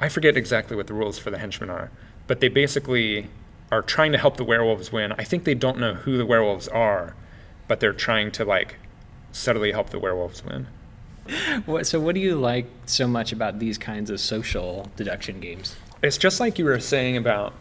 I 0.00 0.08
forget 0.08 0.36
exactly 0.36 0.76
what 0.76 0.86
the 0.86 0.94
rules 0.94 1.18
for 1.18 1.30
the 1.30 1.38
henchmen 1.38 1.70
are, 1.70 1.90
but 2.26 2.40
they 2.40 2.48
basically 2.48 3.28
are 3.70 3.82
trying 3.82 4.12
to 4.12 4.18
help 4.18 4.36
the 4.36 4.44
werewolves 4.44 4.92
win. 4.92 5.12
I 5.12 5.24
think 5.24 5.44
they 5.44 5.54
don't 5.54 5.78
know 5.78 5.94
who 5.94 6.16
the 6.16 6.26
werewolves 6.26 6.68
are, 6.68 7.14
but 7.66 7.80
they're 7.80 7.92
trying 7.92 8.30
to 8.32 8.44
like 8.44 8.76
subtly 9.32 9.72
help 9.72 9.90
the 9.90 9.98
werewolves 9.98 10.44
win. 10.44 10.66
What, 11.66 11.86
so, 11.86 12.00
what 12.00 12.14
do 12.14 12.22
you 12.22 12.36
like 12.36 12.66
so 12.86 13.06
much 13.06 13.32
about 13.32 13.58
these 13.58 13.76
kinds 13.76 14.08
of 14.08 14.18
social 14.18 14.90
deduction 14.96 15.40
games? 15.40 15.76
It's 16.02 16.16
just 16.16 16.40
like 16.40 16.58
you 16.58 16.64
were 16.64 16.80
saying 16.80 17.18
about 17.18 17.52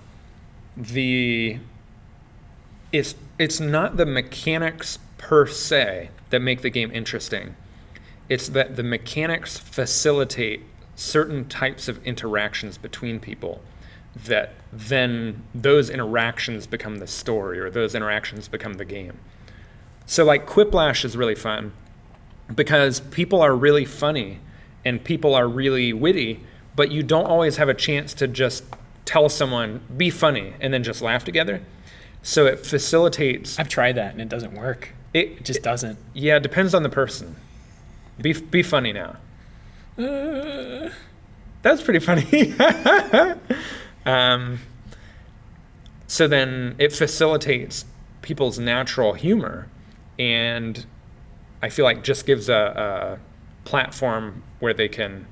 the. 0.77 1.59
It's 2.93 3.15
it's 3.37 3.59
not 3.59 3.97
the 3.97 4.05
mechanics 4.05 4.99
per 5.17 5.45
se 5.47 6.09
that 6.29 6.41
make 6.41 6.61
the 6.61 6.69
game 6.69 6.91
interesting. 6.91 7.55
It's 8.29 8.49
that 8.49 8.75
the 8.75 8.83
mechanics 8.83 9.57
facilitate 9.57 10.63
certain 10.95 11.45
types 11.45 11.87
of 11.87 12.03
interactions 12.05 12.77
between 12.77 13.19
people 13.19 13.61
that 14.25 14.53
then 14.73 15.43
those 15.53 15.89
interactions 15.89 16.65
become 16.65 16.97
the 16.97 17.07
story 17.07 17.59
or 17.59 17.69
those 17.69 17.93
interactions 17.93 18.47
become 18.47 18.73
the 18.73 18.85
game. 18.85 19.19
So 20.05 20.25
like 20.25 20.47
Quiplash 20.47 21.05
is 21.05 21.15
really 21.15 21.35
fun 21.35 21.73
because 22.53 22.99
people 22.99 23.41
are 23.41 23.55
really 23.55 23.85
funny 23.85 24.39
and 24.83 25.03
people 25.03 25.35
are 25.35 25.47
really 25.47 25.93
witty, 25.93 26.39
but 26.75 26.91
you 26.91 27.03
don't 27.03 27.25
always 27.25 27.57
have 27.57 27.69
a 27.69 27.73
chance 27.73 28.13
to 28.15 28.27
just 28.27 28.63
tell 29.05 29.29
someone 29.29 29.81
be 29.95 30.09
funny 30.09 30.53
and 30.59 30.73
then 30.73 30.83
just 30.83 31.01
laugh 31.01 31.23
together. 31.23 31.61
So 32.23 32.45
it 32.45 32.65
facilitates 32.65 33.59
I've 33.59 33.69
tried 33.69 33.95
that 33.95 34.13
and 34.13 34.21
it 34.21 34.29
doesn't 34.29 34.53
work. 34.53 34.93
It 35.13 35.27
It 35.27 35.45
just 35.45 35.63
doesn't. 35.63 35.97
yeah, 36.13 36.37
it 36.37 36.43
depends 36.43 36.73
on 36.73 36.83
the 36.83 36.89
person. 36.89 37.35
Be 38.21 38.33
be 38.33 38.63
funny 38.63 38.93
now. 38.93 39.17
Uh, 39.97 40.89
That's 41.61 41.81
pretty 41.81 41.99
funny. 41.99 42.53
um, 44.05 44.59
so 46.07 46.27
then 46.27 46.75
it 46.77 46.93
facilitates 46.93 47.85
people's 48.21 48.59
natural 48.59 49.13
humor, 49.13 49.67
and 50.17 50.85
I 51.61 51.69
feel 51.69 51.85
like 51.85 52.03
just 52.03 52.25
gives 52.25 52.49
a, 52.49 53.19
a 53.65 53.67
platform 53.67 54.43
where 54.59 54.73
they 54.73 54.87
can 54.87 55.27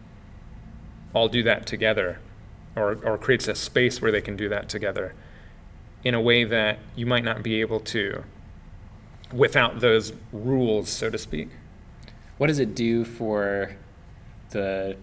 all 1.13 1.27
do 1.29 1.43
that 1.43 1.65
together, 1.65 2.19
or 2.75 2.97
or 3.03 3.17
creates 3.17 3.47
a 3.47 3.55
space 3.55 4.01
where 4.01 4.11
they 4.11 4.21
can 4.21 4.35
do 4.35 4.49
that 4.49 4.67
together, 4.69 5.13
in 6.03 6.13
a 6.13 6.21
way 6.21 6.43
that 6.43 6.79
you 6.95 7.05
might 7.05 7.23
not 7.23 7.41
be 7.43 7.61
able 7.61 7.79
to 7.79 8.23
without 9.35 9.79
those 9.79 10.13
rules, 10.31 10.89
so 10.89 11.09
to 11.09 11.17
speak. 11.17 11.49
what 12.37 12.47
does 12.47 12.59
it 12.59 12.75
do 12.75 13.03
for 13.05 13.71
the? 14.51 14.95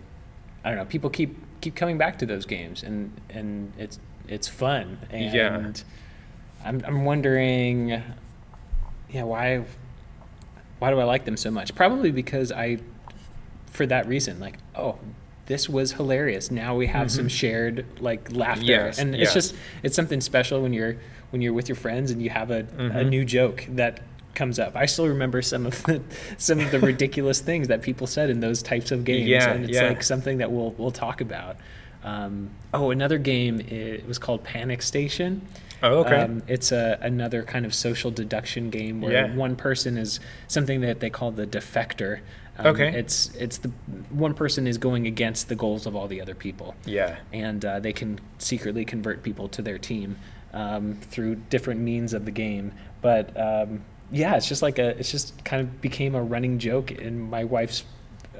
I 0.64 0.68
don't 0.68 0.78
know. 0.78 0.84
People 0.84 1.10
keep 1.10 1.36
keep 1.60 1.74
coming 1.74 1.98
back 1.98 2.18
to 2.18 2.26
those 2.26 2.46
games, 2.46 2.82
and 2.82 3.10
and 3.30 3.72
it's 3.78 3.98
it's 4.28 4.48
fun. 4.48 4.98
And 5.10 5.34
Yeah. 5.34 5.72
I'm 6.64 6.82
I'm 6.86 7.04
wondering, 7.04 8.02
yeah, 9.10 9.22
why 9.24 9.64
why 10.78 10.90
do 10.90 10.98
I 11.00 11.04
like 11.04 11.24
them 11.24 11.36
so 11.36 11.50
much? 11.50 11.74
Probably 11.74 12.10
because 12.10 12.52
I, 12.52 12.78
for 13.66 13.86
that 13.86 14.06
reason, 14.08 14.38
like 14.40 14.58
oh. 14.74 14.98
This 15.46 15.68
was 15.68 15.92
hilarious. 15.92 16.52
Now 16.52 16.76
we 16.76 16.86
have 16.86 17.10
some 17.10 17.28
shared 17.28 17.84
like 18.00 18.30
laughter, 18.32 18.64
Yes, 18.64 19.00
and 19.00 19.12
yes. 19.14 19.22
it's 19.24 19.34
just 19.34 19.54
it's 19.82 19.96
something 19.96 20.20
special 20.20 20.62
when 20.62 20.72
you're 20.72 20.96
when 21.30 21.42
you're 21.42 21.52
with 21.52 21.68
your 21.68 21.74
friends 21.76 22.12
and 22.12 22.22
you 22.22 22.30
have 22.30 22.52
a, 22.52 22.60
a 22.60 22.62
Mhm. 22.62 23.08
new 23.08 23.24
joke 23.24 23.66
that 23.70 24.00
comes 24.34 24.58
up. 24.58 24.76
I 24.76 24.86
still 24.86 25.08
remember 25.08 25.42
some 25.42 25.66
of 25.66 25.82
the 25.84 26.00
some 26.38 26.60
of 26.60 26.70
the 26.70 26.80
ridiculous 26.92 27.40
things 27.40 27.68
that 27.68 27.82
people 27.82 28.06
said 28.06 28.30
in 28.30 28.40
those 28.40 28.62
types 28.62 28.90
of 28.90 29.04
games, 29.04 29.28
Yeah, 29.28 29.50
and 29.52 29.64
it's 29.64 29.74
yeah. 29.74 29.88
like 29.88 30.02
something 30.02 30.38
that 30.38 30.50
we'll 30.50 30.70
we'll 30.72 30.90
talk 30.90 31.20
about. 31.20 31.56
Um, 32.04 32.50
oh, 32.74 32.90
another 32.90 33.18
game 33.18 33.60
it 33.60 34.06
was 34.06 34.18
called 34.18 34.42
Panic 34.42 34.82
Station. 34.82 35.46
Oh, 35.84 35.98
okay. 35.98 36.16
Um, 36.22 36.42
it's 36.46 36.70
a, 36.72 36.98
another 37.00 37.42
kind 37.42 37.66
of 37.66 37.74
social 37.74 38.10
deduction 38.10 38.70
game 38.70 39.00
where 39.00 39.12
Yeah. 39.12 39.34
one 39.34 39.56
person 39.56 39.96
is 39.98 40.20
something 40.48 40.80
that 40.82 41.00
they 41.00 41.10
call 41.10 41.30
the 41.32 41.46
defector. 41.46 42.20
Um, 42.58 42.66
Okay. 42.66 42.88
It's 42.96 43.34
it's 43.36 43.58
the 43.58 43.68
one 44.10 44.34
person 44.34 44.66
is 44.66 44.78
going 44.78 45.06
against 45.06 45.48
the 45.48 45.54
goals 45.54 45.86
of 45.86 45.96
all 45.96 46.06
the 46.06 46.20
other 46.20 46.34
people 46.34 46.74
yeah. 46.84 47.16
and 47.32 47.64
uh, 47.64 47.80
they 47.80 47.92
can 47.92 48.20
secretly 48.38 48.84
convert 48.84 49.22
people 49.22 49.48
to 49.48 49.62
their 49.62 49.78
team 49.78 50.16
um, 50.52 50.98
through 51.02 51.36
different 51.50 51.80
means 51.80 52.12
of 52.14 52.24
the 52.26 52.30
game. 52.30 52.72
But 53.00 53.30
um, 53.40 53.84
yeah, 54.12 54.36
it's 54.36 54.46
just 54.48 54.62
like 54.62 54.78
a, 54.78 54.90
it's 54.98 55.10
just 55.10 55.44
kind 55.44 55.60
of 55.62 55.80
became 55.80 56.14
a 56.14 56.22
running 56.22 56.58
joke 56.58 56.90
in 56.92 57.18
my 57.30 57.44
wife's 57.44 57.84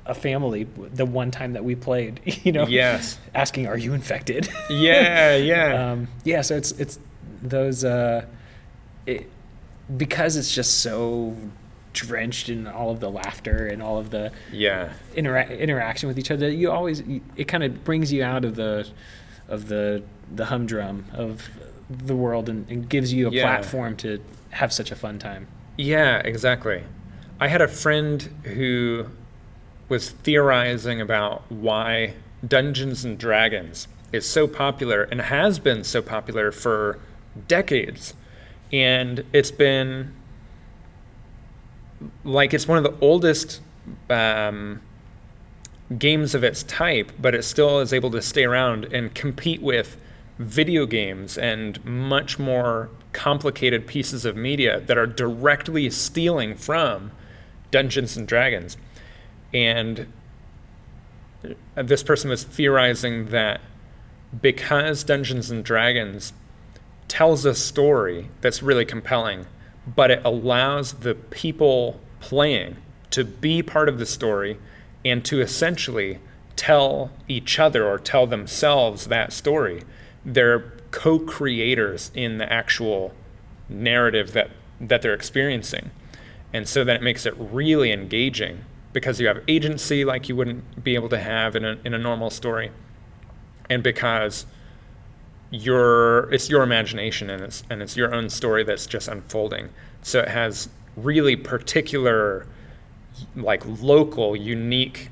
a 0.06 0.14
family. 0.14 0.64
The 0.64 1.06
one 1.06 1.30
time 1.30 1.52
that 1.54 1.64
we 1.64 1.74
played, 1.74 2.20
you 2.44 2.52
know, 2.52 2.66
Yes. 2.66 3.18
asking, 3.34 3.66
"Are 3.66 3.78
you 3.78 3.94
infected?" 3.94 4.48
Yeah, 4.70 5.36
yeah. 5.36 5.92
um, 5.92 6.08
yeah. 6.24 6.42
So 6.42 6.56
it's 6.56 6.72
it's 6.72 6.98
those 7.42 7.84
uh, 7.84 8.24
it, 9.06 9.28
because 9.96 10.36
it's 10.36 10.54
just 10.54 10.80
so 10.80 11.36
drenched 11.92 12.48
in 12.48 12.66
all 12.66 12.90
of 12.90 13.00
the 13.00 13.10
laughter 13.10 13.66
and 13.66 13.82
all 13.82 13.98
of 13.98 14.10
the 14.10 14.32
yeah. 14.50 14.92
intera- 15.14 15.58
interaction 15.58 16.08
with 16.08 16.18
each 16.18 16.30
other 16.30 16.48
you 16.48 16.70
always 16.70 17.02
it 17.36 17.46
kind 17.46 17.62
of 17.62 17.84
brings 17.84 18.10
you 18.10 18.24
out 18.24 18.46
of 18.46 18.54
the 18.56 18.88
of 19.48 19.68
the 19.68 20.02
the 20.34 20.46
humdrum 20.46 21.04
of 21.12 21.50
the 21.90 22.16
world 22.16 22.48
and, 22.48 22.66
and 22.70 22.88
gives 22.88 23.12
you 23.12 23.28
a 23.28 23.30
Yeah. 23.30 23.42
platform 23.42 23.94
to 23.98 24.22
have 24.52 24.72
such 24.72 24.90
a 24.90 24.96
fun 24.96 25.18
time 25.18 25.46
Yeah, 25.76 26.18
exactly. 26.18 26.84
I 27.40 27.48
had 27.48 27.60
a 27.60 27.68
friend 27.68 28.22
who 28.44 29.06
was 29.88 30.10
theorizing 30.10 31.00
about 31.00 31.50
why 31.50 32.14
Dungeons 32.46 33.04
and 33.04 33.18
Dragons 33.18 33.88
is 34.12 34.26
so 34.26 34.46
popular 34.46 35.02
and 35.04 35.20
has 35.20 35.58
been 35.58 35.84
so 35.84 36.02
popular 36.02 36.52
for 36.52 36.98
decades. 37.48 38.14
And 38.72 39.24
it's 39.32 39.50
been 39.50 40.14
like 42.24 42.52
it's 42.52 42.68
one 42.68 42.78
of 42.78 42.84
the 42.84 42.94
oldest 43.00 43.60
um, 44.10 44.80
games 45.98 46.34
of 46.34 46.44
its 46.44 46.62
type, 46.62 47.12
but 47.20 47.34
it 47.34 47.44
still 47.44 47.80
is 47.80 47.92
able 47.92 48.10
to 48.10 48.22
stay 48.22 48.44
around 48.44 48.84
and 48.86 49.14
compete 49.14 49.62
with 49.62 49.96
video 50.38 50.86
games 50.86 51.38
and 51.38 51.82
much 51.84 52.38
more 52.38 52.90
complicated 53.12 53.86
pieces 53.86 54.24
of 54.24 54.36
media 54.36 54.80
that 54.80 54.98
are 54.98 55.06
directly 55.06 55.90
stealing 55.90 56.54
from 56.54 57.12
Dungeons 57.70 58.16
and 58.16 58.26
Dragons. 58.26 58.76
And 59.52 60.12
this 61.74 62.02
person 62.02 62.30
was 62.30 62.44
theorizing 62.44 63.30
that 63.30 63.60
because 64.40 65.04
Dungeons 65.04 65.50
and 65.50 65.64
Dragons 65.64 66.32
tells 67.08 67.44
a 67.44 67.54
story 67.54 68.28
that's 68.40 68.62
really 68.62 68.84
compelling, 68.84 69.46
but 69.86 70.10
it 70.10 70.22
allows 70.24 70.94
the 70.94 71.14
people 71.14 72.00
playing 72.20 72.76
to 73.10 73.24
be 73.24 73.62
part 73.62 73.88
of 73.88 73.98
the 73.98 74.06
story 74.06 74.58
and 75.04 75.24
to 75.24 75.40
essentially 75.40 76.18
tell 76.56 77.10
each 77.28 77.58
other 77.58 77.86
or 77.86 77.98
tell 77.98 78.26
themselves 78.26 79.08
that 79.08 79.32
story. 79.32 79.82
They're 80.24 80.71
co-creators 80.92 82.12
in 82.14 82.38
the 82.38 82.50
actual 82.50 83.12
narrative 83.68 84.32
that 84.32 84.50
that 84.80 85.02
they're 85.02 85.14
experiencing. 85.14 85.90
And 86.52 86.68
so 86.68 86.84
that 86.84 86.96
it 86.96 87.02
makes 87.02 87.24
it 87.26 87.34
really 87.36 87.90
engaging 87.90 88.64
because 88.92 89.20
you 89.20 89.26
have 89.26 89.42
agency 89.48 90.04
like 90.04 90.28
you 90.28 90.36
wouldn't 90.36 90.84
be 90.84 90.94
able 90.94 91.08
to 91.08 91.18
have 91.18 91.56
in 91.56 91.64
a 91.64 91.78
in 91.84 91.94
a 91.94 91.98
normal 91.98 92.30
story. 92.30 92.70
And 93.70 93.82
because 93.82 94.46
your 95.50 96.32
it's 96.32 96.48
your 96.48 96.62
imagination 96.62 97.30
and 97.30 97.42
it's 97.42 97.62
and 97.70 97.82
it's 97.82 97.96
your 97.96 98.14
own 98.14 98.28
story 98.28 98.64
that's 98.64 98.86
just 98.86 99.08
unfolding. 99.08 99.70
So 100.02 100.20
it 100.20 100.28
has 100.28 100.68
really 100.96 101.36
particular 101.36 102.46
like 103.34 103.62
local 103.80 104.36
unique 104.36 105.08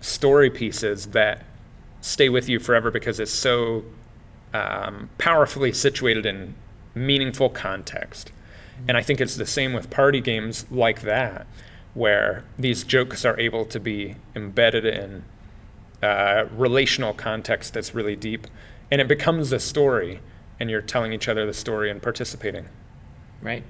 story 0.00 0.50
pieces 0.50 1.06
that 1.08 1.44
stay 2.00 2.28
with 2.28 2.48
you 2.48 2.58
forever 2.58 2.90
because 2.90 3.20
it's 3.20 3.32
so 3.32 3.84
um, 4.52 5.10
powerfully 5.18 5.72
situated 5.72 6.26
in 6.26 6.54
meaningful 6.94 7.48
context. 7.48 8.32
And 8.88 8.96
I 8.96 9.02
think 9.02 9.20
it's 9.20 9.36
the 9.36 9.46
same 9.46 9.72
with 9.72 9.90
party 9.90 10.20
games 10.20 10.66
like 10.70 11.02
that, 11.02 11.46
where 11.94 12.44
these 12.58 12.84
jokes 12.84 13.24
are 13.24 13.38
able 13.38 13.64
to 13.66 13.78
be 13.78 14.16
embedded 14.34 14.84
in 14.84 15.24
uh, 16.02 16.46
relational 16.56 17.12
context 17.12 17.74
that's 17.74 17.94
really 17.94 18.16
deep, 18.16 18.46
and 18.90 19.00
it 19.00 19.08
becomes 19.08 19.52
a 19.52 19.60
story, 19.60 20.20
and 20.58 20.70
you're 20.70 20.80
telling 20.80 21.12
each 21.12 21.28
other 21.28 21.44
the 21.44 21.52
story 21.52 21.90
and 21.90 22.00
participating. 22.02 22.66
right 23.42 23.64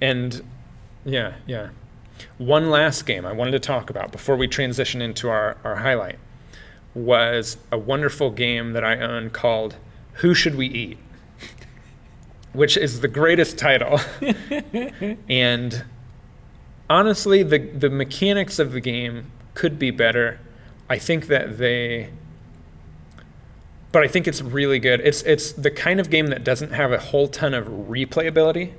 And 0.00 0.42
yeah, 1.04 1.34
yeah. 1.46 1.70
One 2.38 2.70
last 2.70 3.04
game 3.06 3.26
I 3.26 3.32
wanted 3.32 3.52
to 3.52 3.58
talk 3.58 3.90
about 3.90 4.12
before 4.12 4.36
we 4.36 4.48
transition 4.48 5.02
into 5.02 5.28
our, 5.28 5.56
our 5.64 5.76
highlight 5.76 6.18
was 6.96 7.58
a 7.70 7.76
wonderful 7.76 8.30
game 8.30 8.72
that 8.72 8.82
I 8.82 8.98
own 8.98 9.28
called 9.30 9.76
Who 10.14 10.34
Should 10.34 10.54
We 10.54 10.66
Eat? 10.66 10.98
Which 12.54 12.76
is 12.76 13.00
the 13.00 13.08
greatest 13.08 13.58
title. 13.58 14.00
and 15.28 15.84
honestly, 16.88 17.42
the, 17.42 17.58
the 17.58 17.90
mechanics 17.90 18.58
of 18.58 18.72
the 18.72 18.80
game 18.80 19.30
could 19.54 19.78
be 19.78 19.90
better. 19.90 20.40
I 20.88 20.98
think 20.98 21.26
that 21.26 21.58
they. 21.58 22.10
But 23.92 24.04
I 24.04 24.08
think 24.08 24.26
it's 24.26 24.42
really 24.42 24.78
good. 24.78 25.00
It's 25.00 25.22
it's 25.22 25.52
the 25.52 25.70
kind 25.70 26.00
of 26.00 26.10
game 26.10 26.28
that 26.28 26.44
doesn't 26.44 26.72
have 26.72 26.92
a 26.92 26.98
whole 26.98 27.28
ton 27.28 27.54
of 27.54 27.66
replayability, 27.66 28.72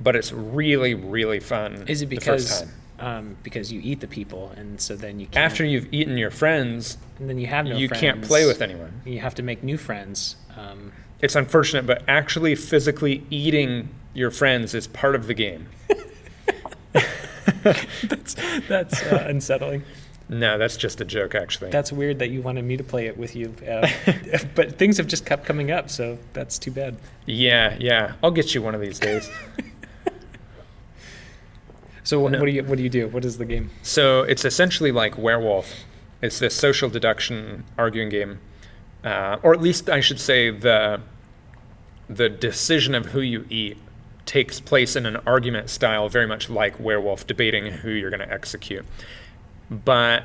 but 0.00 0.14
it's 0.14 0.32
really 0.32 0.94
really 0.94 1.40
fun. 1.40 1.84
is 1.88 2.02
it 2.02 2.08
the 2.08 2.16
first 2.16 2.26
because 2.26 2.60
time. 2.62 2.79
Um, 3.00 3.36
because 3.42 3.72
you 3.72 3.80
eat 3.82 4.00
the 4.00 4.06
people, 4.06 4.52
and 4.56 4.80
so 4.80 4.94
then 4.96 5.18
you 5.18 5.26
can't, 5.26 5.44
After 5.44 5.64
you've 5.64 5.88
eaten 5.92 6.16
your 6.16 6.30
friends, 6.30 6.98
and 7.18 7.28
then 7.28 7.38
you 7.38 7.46
have 7.46 7.66
no 7.66 7.76
you 7.76 7.88
friends. 7.88 8.00
can't 8.00 8.22
play 8.22 8.46
with 8.46 8.62
anyone. 8.62 9.00
You 9.04 9.20
have 9.20 9.34
to 9.36 9.42
make 9.42 9.62
new 9.64 9.76
friends. 9.76 10.36
Um, 10.56 10.92
It's 11.20 11.34
unfortunate, 11.36 11.86
but 11.86 12.02
actually 12.08 12.54
physically 12.54 13.24
eating 13.30 13.88
your 14.14 14.30
friends 14.30 14.74
is 14.74 14.86
part 14.86 15.14
of 15.14 15.26
the 15.26 15.34
game. 15.34 15.66
that's 17.62 18.34
that's 18.68 19.02
uh, 19.04 19.26
unsettling. 19.28 19.82
No, 20.28 20.58
that's 20.58 20.76
just 20.76 21.00
a 21.00 21.04
joke, 21.04 21.34
actually. 21.34 21.70
That's 21.70 21.92
weird 21.92 22.20
that 22.20 22.30
you 22.30 22.40
wanted 22.40 22.64
me 22.64 22.76
to 22.76 22.84
play 22.84 23.06
it 23.06 23.18
with 23.18 23.34
you, 23.34 23.52
uh, 23.68 23.88
but 24.54 24.78
things 24.78 24.96
have 24.98 25.08
just 25.08 25.26
kept 25.26 25.44
coming 25.44 25.70
up, 25.72 25.90
so 25.90 26.18
that's 26.32 26.56
too 26.58 26.70
bad. 26.70 26.96
yeah, 27.26 27.76
yeah. 27.80 28.12
I'll 28.22 28.30
get 28.30 28.54
you 28.54 28.62
one 28.62 28.74
of 28.74 28.80
these 28.80 28.98
days. 29.00 29.28
So 32.02 32.20
what, 32.20 32.32
No. 32.32 32.38
what 32.40 32.46
do 32.46 32.52
you 32.52 32.64
what 32.64 32.76
do 32.78 32.82
you 32.82 32.88
do? 32.90 33.08
What 33.08 33.24
is 33.24 33.38
the 33.38 33.44
game? 33.44 33.70
So 33.82 34.22
it's 34.22 34.44
essentially 34.44 34.92
like 34.92 35.18
Werewolf. 35.18 35.84
It's 36.22 36.38
this 36.38 36.54
social 36.54 36.88
deduction 36.90 37.64
arguing 37.78 38.08
game, 38.10 38.40
uh, 39.04 39.38
or 39.42 39.54
at 39.54 39.60
least 39.60 39.88
I 39.88 40.00
should 40.00 40.20
say 40.20 40.50
the 40.50 41.00
the 42.08 42.28
decision 42.28 42.94
of 42.94 43.06
who 43.06 43.20
you 43.20 43.46
eat 43.48 43.78
takes 44.26 44.60
place 44.60 44.96
in 44.96 45.06
an 45.06 45.16
argument 45.26 45.70
style, 45.70 46.08
very 46.08 46.26
much 46.26 46.50
like 46.50 46.78
Werewolf, 46.78 47.26
debating 47.26 47.66
who 47.66 47.90
you're 47.90 48.10
going 48.10 48.20
to 48.20 48.32
execute. 48.32 48.84
But 49.70 50.24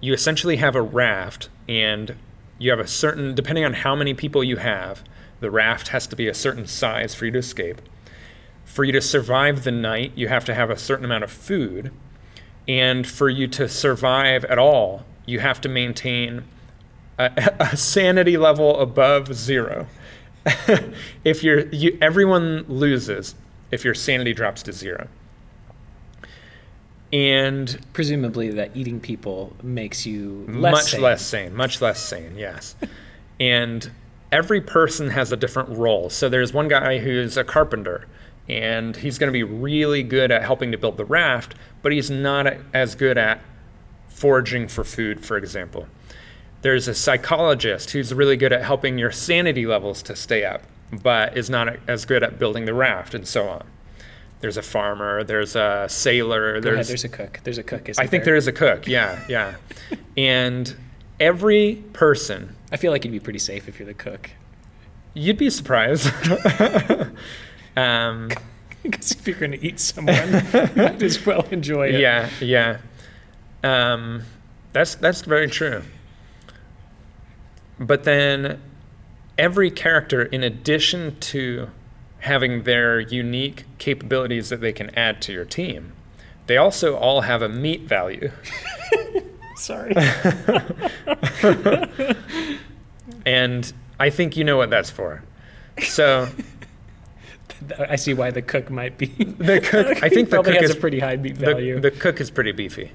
you 0.00 0.12
essentially 0.12 0.56
have 0.56 0.74
a 0.74 0.82
raft, 0.82 1.48
and 1.68 2.16
you 2.58 2.70
have 2.70 2.80
a 2.80 2.86
certain, 2.86 3.34
depending 3.34 3.64
on 3.64 3.74
how 3.74 3.94
many 3.94 4.14
people 4.14 4.42
you 4.42 4.56
have, 4.56 5.02
the 5.40 5.50
raft 5.50 5.88
has 5.88 6.06
to 6.08 6.16
be 6.16 6.26
a 6.28 6.34
certain 6.34 6.66
size 6.66 7.14
for 7.14 7.24
you 7.26 7.30
to 7.32 7.38
escape. 7.38 7.80
For 8.72 8.84
you 8.84 8.92
to 8.92 9.02
survive 9.02 9.64
the 9.64 9.70
night, 9.70 10.12
you 10.14 10.28
have 10.28 10.46
to 10.46 10.54
have 10.54 10.70
a 10.70 10.78
certain 10.78 11.04
amount 11.04 11.24
of 11.24 11.30
food. 11.30 11.92
And 12.66 13.06
for 13.06 13.28
you 13.28 13.46
to 13.48 13.68
survive 13.68 14.46
at 14.46 14.58
all, 14.58 15.04
you 15.26 15.40
have 15.40 15.60
to 15.60 15.68
maintain 15.68 16.44
a, 17.18 17.52
a 17.60 17.76
sanity 17.76 18.38
level 18.38 18.80
above 18.80 19.34
zero. 19.34 19.88
if 21.22 21.44
you're, 21.44 21.66
you, 21.66 21.98
everyone 22.00 22.64
loses 22.66 23.34
if 23.70 23.84
your 23.84 23.92
sanity 23.92 24.32
drops 24.32 24.62
to 24.62 24.72
zero. 24.72 25.08
And 27.12 27.78
Presumably, 27.92 28.52
that 28.52 28.74
eating 28.74 29.00
people 29.00 29.54
makes 29.62 30.06
you 30.06 30.46
less 30.48 30.72
much 30.72 30.90
sane. 30.92 31.02
less 31.02 31.26
sane, 31.26 31.54
much 31.54 31.82
less 31.82 32.02
sane, 32.02 32.38
yes. 32.38 32.74
and 33.38 33.90
every 34.32 34.62
person 34.62 35.10
has 35.10 35.30
a 35.30 35.36
different 35.36 35.68
role. 35.68 36.08
So 36.08 36.30
there's 36.30 36.54
one 36.54 36.68
guy 36.68 37.00
who's 37.00 37.36
a 37.36 37.44
carpenter, 37.44 38.06
and 38.48 38.96
he's 38.96 39.18
going 39.18 39.28
to 39.28 39.32
be 39.32 39.42
really 39.42 40.02
good 40.02 40.30
at 40.30 40.42
helping 40.42 40.72
to 40.72 40.78
build 40.78 40.96
the 40.96 41.04
raft, 41.04 41.54
but 41.82 41.92
he's 41.92 42.10
not 42.10 42.46
as 42.74 42.94
good 42.94 43.16
at 43.18 43.40
foraging 44.08 44.68
for 44.68 44.84
food, 44.84 45.24
for 45.24 45.36
example. 45.36 45.86
There's 46.62 46.86
a 46.86 46.94
psychologist 46.94 47.90
who's 47.90 48.14
really 48.14 48.36
good 48.36 48.52
at 48.52 48.62
helping 48.62 48.98
your 48.98 49.10
sanity 49.10 49.66
levels 49.66 50.02
to 50.04 50.14
stay 50.14 50.44
up, 50.44 50.62
but 50.92 51.36
is 51.36 51.50
not 51.50 51.76
as 51.88 52.04
good 52.04 52.22
at 52.22 52.38
building 52.38 52.66
the 52.66 52.74
raft, 52.74 53.14
and 53.14 53.26
so 53.26 53.48
on. 53.48 53.66
There's 54.40 54.56
a 54.56 54.62
farmer, 54.62 55.22
there's 55.24 55.56
a 55.56 55.86
sailor, 55.88 56.60
Go 56.60 56.70
ahead, 56.70 56.76
there's 56.78 56.88
there's 56.88 57.04
a 57.04 57.08
cook. 57.08 57.40
There's 57.44 57.58
a 57.58 57.62
cook. 57.62 57.88
Isn't 57.88 58.02
I 58.02 58.06
think 58.06 58.24
there 58.24 58.36
is 58.36 58.46
a 58.46 58.52
cook. 58.52 58.86
Yeah, 58.86 59.24
yeah. 59.28 59.54
and 60.16 60.74
every 61.20 61.82
person, 61.92 62.56
I 62.70 62.76
feel 62.76 62.90
like 62.90 63.04
you'd 63.04 63.12
be 63.12 63.20
pretty 63.20 63.38
safe 63.38 63.68
if 63.68 63.78
you're 63.78 63.86
the 63.86 63.94
cook, 63.94 64.30
you'd 65.14 65.38
be 65.38 65.50
surprised. 65.50 66.10
um, 67.76 68.30
because 68.82 69.12
if 69.12 69.26
you're 69.26 69.38
going 69.38 69.52
to 69.52 69.64
eat 69.64 69.80
someone, 69.80 70.14
you 70.16 70.68
might 70.76 71.02
as 71.02 71.24
well 71.24 71.42
enjoy 71.50 71.88
it. 71.88 72.00
yeah, 72.00 72.28
yeah. 72.40 72.78
Um, 73.62 74.22
that's 74.72 74.94
that's 74.96 75.22
very 75.22 75.48
true. 75.48 75.82
But 77.78 78.04
then, 78.04 78.60
every 79.38 79.70
character, 79.70 80.22
in 80.22 80.42
addition 80.42 81.18
to 81.20 81.70
having 82.20 82.62
their 82.62 83.00
unique 83.00 83.64
capabilities 83.78 84.48
that 84.50 84.60
they 84.60 84.72
can 84.72 84.90
add 84.96 85.20
to 85.22 85.32
your 85.32 85.44
team, 85.44 85.92
they 86.46 86.56
also 86.56 86.96
all 86.96 87.22
have 87.22 87.42
a 87.42 87.48
meat 87.48 87.82
value. 87.82 88.30
Sorry. 89.56 89.94
And 93.24 93.72
I 93.98 94.10
think 94.10 94.36
you 94.36 94.44
know 94.44 94.56
what 94.56 94.70
that's 94.70 94.90
for. 94.90 95.22
So 95.80 96.28
I 97.78 97.96
see 97.96 98.14
why 98.14 98.30
the 98.30 98.42
cook 98.42 98.70
might 98.70 98.98
be. 98.98 99.06
the 99.38 99.60
cook, 99.60 99.86
I 100.02 100.08
think 100.08 100.30
the 100.30 100.42
cook 100.42 100.54
has 100.54 100.70
is 100.70 100.76
a 100.76 100.80
pretty 100.80 101.00
high 101.00 101.16
meat 101.16 101.38
the, 101.38 101.46
value. 101.46 101.80
the 101.80 101.90
cook 101.90 102.20
is 102.20 102.30
pretty 102.30 102.52
beefy. 102.52 102.92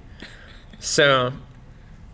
So, 0.80 1.34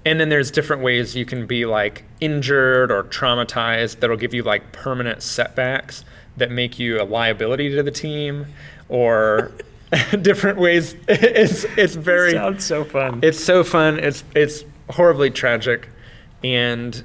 and 0.05 0.19
then 0.19 0.29
there's 0.29 0.51
different 0.51 0.81
ways 0.81 1.15
you 1.15 1.25
can 1.25 1.45
be 1.45 1.65
like 1.65 2.05
injured 2.19 2.91
or 2.91 3.03
traumatized 3.03 3.99
that'll 3.99 4.17
give 4.17 4.33
you 4.33 4.43
like 4.43 4.71
permanent 4.71 5.21
setbacks 5.21 6.05
that 6.37 6.51
make 6.51 6.79
you 6.79 7.01
a 7.01 7.03
liability 7.03 7.69
to 7.75 7.83
the 7.83 7.91
team, 7.91 8.47
or 8.89 9.51
different 10.21 10.57
ways. 10.57 10.95
It's 11.07 11.65
it's 11.77 11.95
very 11.95 12.31
sounds 12.31 12.65
so 12.65 12.83
fun. 12.83 13.19
it's 13.21 13.43
so 13.43 13.63
fun. 13.63 13.99
It's 13.99 14.23
it's 14.35 14.63
horribly 14.89 15.29
tragic, 15.29 15.89
and 16.43 17.03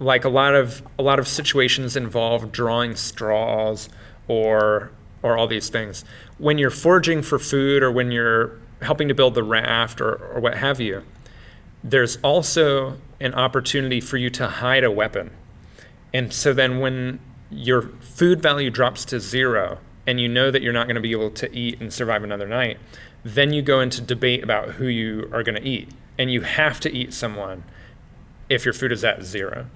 like 0.00 0.24
a 0.24 0.28
lot 0.28 0.54
of 0.54 0.82
a 0.98 1.02
lot 1.02 1.18
of 1.18 1.28
situations 1.28 1.96
involve 1.96 2.50
drawing 2.50 2.96
straws 2.96 3.88
or 4.30 4.92
or 5.22 5.36
all 5.36 5.48
these 5.48 5.68
things. 5.68 6.04
When 6.38 6.56
you're 6.56 6.70
foraging 6.70 7.20
for 7.22 7.38
food 7.38 7.82
or 7.82 7.90
when 7.90 8.10
you're 8.10 8.58
helping 8.80 9.08
to 9.08 9.14
build 9.14 9.34
the 9.34 9.42
raft 9.42 10.00
or, 10.00 10.14
or 10.14 10.40
what 10.40 10.56
have 10.56 10.80
you, 10.80 11.02
there's 11.84 12.16
also 12.22 12.96
an 13.20 13.34
opportunity 13.34 14.00
for 14.00 14.16
you 14.16 14.30
to 14.30 14.46
hide 14.46 14.84
a 14.84 14.90
weapon. 14.90 15.30
And 16.14 16.32
so 16.32 16.54
then 16.54 16.78
when 16.78 17.20
your 17.50 17.82
food 18.00 18.40
value 18.40 18.70
drops 18.70 19.04
to 19.06 19.20
zero 19.20 19.78
and 20.06 20.20
you 20.20 20.28
know 20.28 20.50
that 20.50 20.62
you're 20.62 20.72
not 20.72 20.86
going 20.86 20.94
to 20.94 21.02
be 21.02 21.12
able 21.12 21.30
to 21.32 21.54
eat 21.54 21.80
and 21.80 21.92
survive 21.92 22.24
another 22.24 22.46
night, 22.46 22.78
then 23.22 23.52
you 23.52 23.60
go 23.60 23.80
into 23.80 24.00
debate 24.00 24.42
about 24.42 24.70
who 24.70 24.86
you 24.86 25.28
are 25.32 25.42
going 25.42 25.60
to 25.60 25.68
eat. 25.68 25.90
And 26.18 26.32
you 26.32 26.42
have 26.42 26.80
to 26.80 26.90
eat 26.90 27.12
someone 27.12 27.64
if 28.48 28.64
your 28.64 28.74
food 28.74 28.92
is 28.92 29.04
at 29.04 29.22
zero. 29.22 29.66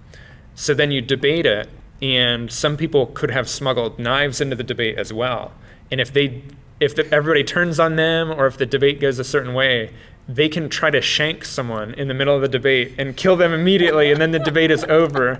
So 0.54 0.72
then 0.72 0.90
you 0.90 1.00
debate 1.00 1.44
it, 1.44 1.68
and 2.04 2.52
some 2.52 2.76
people 2.76 3.06
could 3.06 3.30
have 3.30 3.48
smuggled 3.48 3.98
knives 3.98 4.38
into 4.38 4.54
the 4.54 4.62
debate 4.62 4.98
as 4.98 5.10
well. 5.10 5.52
And 5.90 6.02
if 6.02 6.12
they, 6.12 6.42
if 6.78 6.94
the, 6.94 7.10
everybody 7.10 7.42
turns 7.42 7.80
on 7.80 7.96
them, 7.96 8.30
or 8.30 8.46
if 8.46 8.58
the 8.58 8.66
debate 8.66 9.00
goes 9.00 9.18
a 9.18 9.24
certain 9.24 9.54
way, 9.54 9.90
they 10.28 10.50
can 10.50 10.68
try 10.68 10.90
to 10.90 11.00
shank 11.00 11.46
someone 11.46 11.94
in 11.94 12.08
the 12.08 12.14
middle 12.14 12.34
of 12.34 12.42
the 12.42 12.48
debate 12.48 12.92
and 12.98 13.16
kill 13.16 13.36
them 13.36 13.54
immediately, 13.54 14.12
and 14.12 14.20
then 14.20 14.32
the 14.32 14.38
debate 14.38 14.70
is 14.70 14.84
over. 14.84 15.38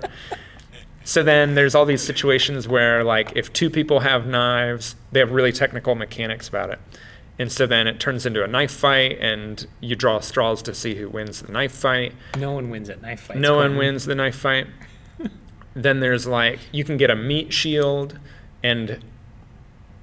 So 1.03 1.21
then 1.21 1.53
there's 1.53 1.75
all 1.75 1.85
these 1.85 2.01
situations 2.01 2.67
where, 2.67 3.03
like, 3.03 3.31
if 3.35 3.53
two 3.53 3.69
people 3.69 3.99
have 3.99 4.25
knives, 4.25 4.95
they 5.11 5.19
have 5.19 5.31
really 5.31 5.51
technical 5.51 5.93
mechanics 5.93 6.47
about 6.47 6.71
it. 6.71 6.79
And 7.37 7.51
so 7.51 7.67
then 7.67 7.85
it 7.85 7.99
turns 7.99 8.25
into 8.25 8.43
a 8.43 8.47
knife 8.47 8.71
fight, 8.71 9.19
and 9.19 9.67
you 9.81 9.95
draw 9.95 10.19
straws 10.19 10.63
to 10.63 10.73
see 10.73 10.95
who 10.95 11.09
wins 11.09 11.43
the 11.43 11.51
knife 11.51 11.73
fight. 11.73 12.13
no 12.35 12.53
one 12.53 12.71
wins 12.71 12.89
at 12.89 13.03
knife 13.03 13.19
fight. 13.19 13.37
No 13.37 13.55
one 13.55 13.77
wins 13.77 14.05
the 14.05 14.15
knife 14.15 14.35
fight. 14.35 14.65
Then 15.75 15.99
there's 15.99 16.25
like 16.25 16.59
you 16.71 16.83
can 16.83 16.97
get 16.97 17.09
a 17.11 17.15
meat 17.15 17.53
shield, 17.53 18.19
and 18.63 19.03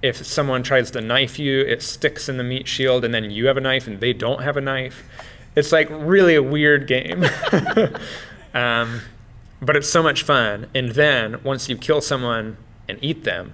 if 0.03 0.25
someone 0.25 0.63
tries 0.63 0.91
to 0.93 1.01
knife 1.01 1.39
you, 1.39 1.61
it 1.61 1.83
sticks 1.83 2.29
in 2.29 2.37
the 2.37 2.45
meat 2.45 2.69
shield, 2.69 3.05
and 3.05 3.15
then 3.15 3.31
you 3.31 3.47
have 3.47 3.57
a 3.57 3.61
knife 3.61 3.87
and 3.87 4.01
they 4.01 4.13
don't 4.13 4.43
have 4.43 4.57
a 4.57 4.61
knife. 4.61 5.05
It's 5.55 5.71
like 5.73 5.89
really 5.91 6.35
a 6.35 6.43
weird 6.43 6.87
game. 6.87 7.25
um, 8.55 9.01
but 9.61 9.77
it's 9.77 9.88
so 9.88 10.03
much 10.03 10.23
fun. 10.23 10.67
And 10.75 10.92
then 10.92 11.42
once 11.44 11.69
you 11.69 11.77
kill 11.77 12.01
someone 12.01 12.57
and 12.88 12.99
eat 13.03 13.25
them, 13.25 13.53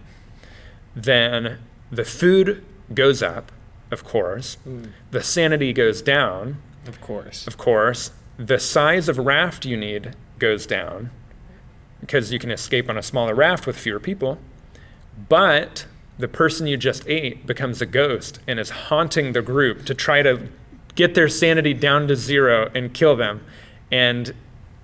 then 0.94 1.58
the 1.90 2.04
food 2.04 2.64
goes 2.94 3.22
up, 3.22 3.52
of 3.90 4.04
course. 4.04 4.56
Mm, 4.66 4.92
The 5.10 5.22
sanity 5.22 5.72
goes 5.72 6.00
down, 6.00 6.62
of 6.86 7.00
course. 7.00 7.46
of 7.46 7.58
course. 7.58 8.12
The 8.38 8.58
size 8.58 9.08
of 9.08 9.18
raft 9.18 9.66
you 9.66 9.76
need 9.76 10.14
goes 10.38 10.64
down 10.66 11.10
because 12.00 12.32
you 12.32 12.38
can 12.38 12.50
escape 12.50 12.88
on 12.88 12.96
a 12.96 13.02
smaller 13.02 13.34
raft 13.34 13.66
with 13.66 13.76
fewer 13.78 14.00
people. 14.00 14.38
But 15.28 15.86
the 16.18 16.28
person 16.28 16.66
you 16.66 16.76
just 16.76 17.06
ate 17.08 17.46
becomes 17.46 17.80
a 17.80 17.86
ghost 17.86 18.40
and 18.46 18.58
is 18.58 18.70
haunting 18.70 19.32
the 19.32 19.42
group 19.42 19.84
to 19.86 19.94
try 19.94 20.22
to 20.22 20.48
get 20.94 21.14
their 21.14 21.28
sanity 21.28 21.74
down 21.74 22.08
to 22.08 22.16
zero 22.16 22.70
and 22.74 22.92
kill 22.92 23.16
them. 23.16 23.44
And 23.90 24.34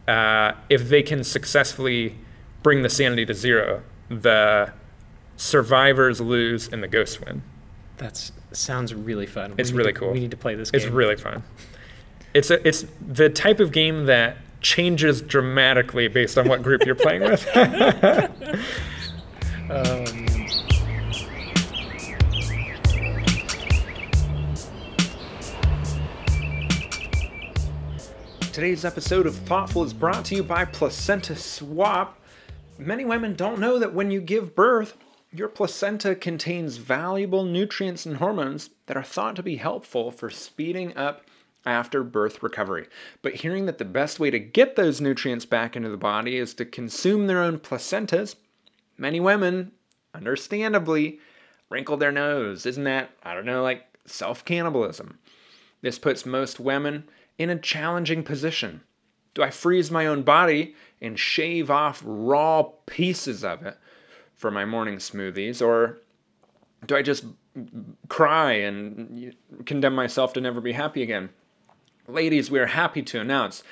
uh, 0.06 0.52
if 0.68 0.88
they 0.88 1.02
can 1.02 1.24
successfully 1.24 2.16
bring 2.62 2.82
the 2.82 2.88
sanity 2.88 3.26
to 3.26 3.34
zero, 3.34 3.82
the 4.08 4.72
survivors 5.36 6.20
lose 6.20 6.68
and 6.68 6.82
the 6.82 6.88
ghosts 6.88 7.20
win. 7.20 7.42
That 7.98 8.30
sounds 8.52 8.94
really 8.94 9.26
fun. 9.26 9.52
We 9.52 9.56
It's 9.58 9.72
really 9.72 9.92
to- 9.92 9.98
cool. 9.98 10.12
We 10.12 10.20
need 10.20 10.30
to 10.30 10.36
play 10.36 10.54
this 10.54 10.70
game. 10.70 10.80
It's 10.80 10.90
really 10.90 11.16
fun. 11.16 11.42
It's 12.32 12.50
a, 12.50 12.66
it's 12.66 12.84
the 13.06 13.28
type 13.28 13.60
of 13.60 13.70
game 13.72 14.06
that 14.06 14.36
changes 14.64 15.20
dramatically 15.20 16.08
based 16.08 16.36
on 16.36 16.48
what 16.48 16.62
group 16.62 16.84
you're 16.84 16.96
playing 16.96 17.22
with. 17.22 17.46
um. 19.70 20.14
Today's 28.52 28.84
episode 28.84 29.26
of 29.26 29.36
Thoughtful 29.36 29.84
is 29.84 29.92
brought 29.92 30.24
to 30.26 30.36
you 30.36 30.42
by 30.42 30.64
Placenta 30.64 31.36
Swap. 31.36 32.18
Many 32.78 33.04
women 33.04 33.34
don't 33.34 33.58
know 33.58 33.78
that 33.78 33.92
when 33.92 34.10
you 34.10 34.20
give 34.20 34.54
birth, 34.54 34.96
your 35.32 35.48
placenta 35.48 36.14
contains 36.14 36.76
valuable 36.76 37.44
nutrients 37.44 38.06
and 38.06 38.16
hormones 38.16 38.70
that 38.86 38.96
are 38.96 39.02
thought 39.02 39.34
to 39.36 39.42
be 39.42 39.56
helpful 39.56 40.12
for 40.12 40.30
speeding 40.30 40.96
up 40.96 41.22
after 41.66 42.02
birth 42.02 42.42
recovery. 42.42 42.86
But 43.22 43.34
hearing 43.34 43.66
that 43.66 43.78
the 43.78 43.84
best 43.84 44.20
way 44.20 44.30
to 44.30 44.38
get 44.38 44.76
those 44.76 45.00
nutrients 45.00 45.46
back 45.46 45.76
into 45.76 45.88
the 45.88 45.96
body 45.96 46.36
is 46.36 46.54
to 46.54 46.64
consume 46.64 47.26
their 47.26 47.42
own 47.42 47.58
placentas, 47.58 48.36
many 48.98 49.20
women, 49.20 49.72
understandably, 50.14 51.20
wrinkle 51.70 51.96
their 51.96 52.12
nose. 52.12 52.66
Isn't 52.66 52.84
that, 52.84 53.10
I 53.22 53.34
don't 53.34 53.46
know, 53.46 53.62
like 53.62 53.84
self 54.06 54.44
cannibalism? 54.44 55.18
This 55.80 55.98
puts 55.98 56.26
most 56.26 56.60
women 56.60 57.04
in 57.38 57.50
a 57.50 57.58
challenging 57.58 58.22
position. 58.22 58.82
Do 59.34 59.42
I 59.42 59.50
freeze 59.50 59.90
my 59.90 60.06
own 60.06 60.22
body 60.22 60.74
and 61.00 61.18
shave 61.18 61.70
off 61.70 62.02
raw 62.04 62.62
pieces 62.86 63.44
of 63.44 63.64
it 63.66 63.76
for 64.34 64.50
my 64.50 64.64
morning 64.64 64.96
smoothies? 64.96 65.60
Or 65.60 66.00
do 66.86 66.96
I 66.96 67.02
just 67.02 67.24
cry 68.08 68.52
and 68.52 69.34
condemn 69.66 69.94
myself 69.94 70.32
to 70.34 70.40
never 70.40 70.60
be 70.60 70.72
happy 70.72 71.02
again? 71.02 71.30
Ladies, 72.08 72.50
we 72.50 72.58
are 72.58 72.66
happy 72.66 73.00
to 73.00 73.20
announce 73.20 73.62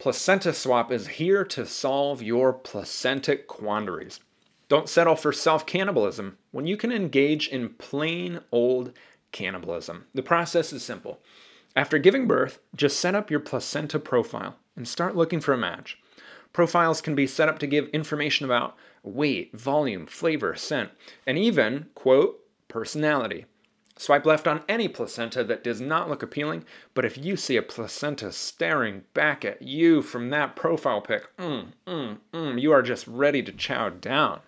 Placenta 0.00 0.52
Swap 0.52 0.90
is 0.90 1.06
here 1.06 1.44
to 1.44 1.64
solve 1.64 2.20
your 2.20 2.52
placentic 2.52 3.46
quandaries. 3.46 4.18
Don't 4.68 4.88
settle 4.88 5.14
for 5.14 5.32
self 5.32 5.66
cannibalism 5.66 6.36
when 6.50 6.66
you 6.66 6.76
can 6.76 6.90
engage 6.90 7.46
in 7.46 7.68
plain 7.68 8.40
old 8.50 8.92
cannibalism. 9.30 10.06
The 10.14 10.22
process 10.22 10.72
is 10.72 10.82
simple. 10.82 11.20
After 11.76 11.98
giving 11.98 12.26
birth, 12.26 12.58
just 12.74 12.98
set 12.98 13.14
up 13.14 13.30
your 13.30 13.38
placenta 13.38 14.00
profile 14.00 14.56
and 14.74 14.88
start 14.88 15.14
looking 15.14 15.40
for 15.40 15.52
a 15.52 15.58
match. 15.58 15.96
Profiles 16.52 17.00
can 17.00 17.14
be 17.14 17.28
set 17.28 17.48
up 17.48 17.60
to 17.60 17.68
give 17.68 17.86
information 17.90 18.44
about 18.46 18.76
weight, 19.04 19.56
volume, 19.56 20.06
flavor, 20.06 20.56
scent, 20.56 20.90
and 21.24 21.38
even, 21.38 21.86
quote, 21.94 22.40
personality. 22.66 23.44
Swipe 24.00 24.24
left 24.24 24.48
on 24.48 24.62
any 24.66 24.88
placenta 24.88 25.44
that 25.44 25.62
does 25.62 25.78
not 25.78 26.08
look 26.08 26.22
appealing, 26.22 26.64
but 26.94 27.04
if 27.04 27.18
you 27.18 27.36
see 27.36 27.58
a 27.58 27.62
placenta 27.62 28.32
staring 28.32 29.02
back 29.12 29.44
at 29.44 29.60
you 29.60 30.00
from 30.00 30.30
that 30.30 30.56
profile 30.56 31.02
pic, 31.02 31.36
mm, 31.36 31.66
mm, 31.86 32.16
mm, 32.32 32.58
you 32.58 32.72
are 32.72 32.80
just 32.80 33.06
ready 33.06 33.42
to 33.42 33.52
chow 33.52 33.90
down. 33.90 34.40